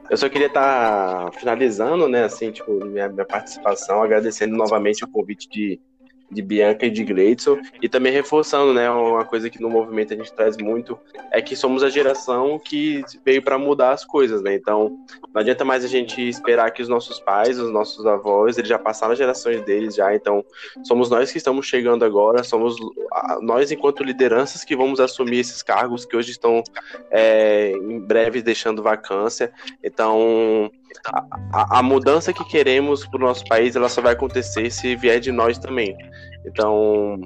[0.09, 5.07] Eu só queria estar tá finalizando, né, assim, tipo, minha, minha participação, agradecendo novamente o
[5.07, 5.79] convite de,
[6.31, 10.17] de Bianca e de Gleidson, e também reforçando, né, uma coisa que no movimento a
[10.17, 10.97] gente traz muito,
[11.31, 14.97] é que somos a geração que veio para mudar as coisas, né, então
[15.33, 18.79] não adianta mais a gente esperar que os nossos pais, os nossos avós, eles já
[18.79, 20.43] passaram as gerações deles já, então
[20.83, 22.77] somos nós que estamos chegando agora, somos
[23.41, 26.63] nós enquanto lideranças que vamos assumir esses cargos que hoje estão
[27.09, 29.51] é, em breve deixando vacância,
[29.83, 30.71] então
[31.53, 35.19] a, a, mudança que queremos para o nosso país, ela só vai acontecer se vier
[35.19, 35.95] de nós também.
[36.45, 37.19] Então,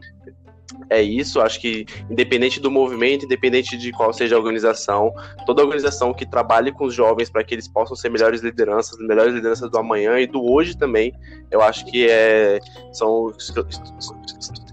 [0.90, 1.40] é isso.
[1.42, 5.14] Acho que, independente do movimento, independente de qual seja a organização,
[5.46, 9.34] toda organização que trabalhe com os jovens para que eles possam ser melhores lideranças, melhores
[9.34, 11.14] lideranças do amanhã e do hoje também,
[11.52, 12.60] eu acho que é,
[12.94, 13.32] são.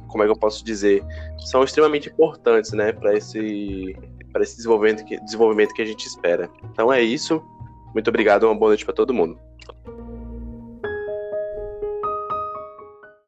[0.09, 1.03] Como é que eu posso dizer?
[1.39, 3.97] São extremamente importantes, né, para esse,
[4.41, 6.51] esse desenvolvimento que, desenvolvimento que a gente espera.
[6.71, 7.43] Então é isso.
[7.93, 9.39] Muito obrigado, uma boa noite para todo mundo.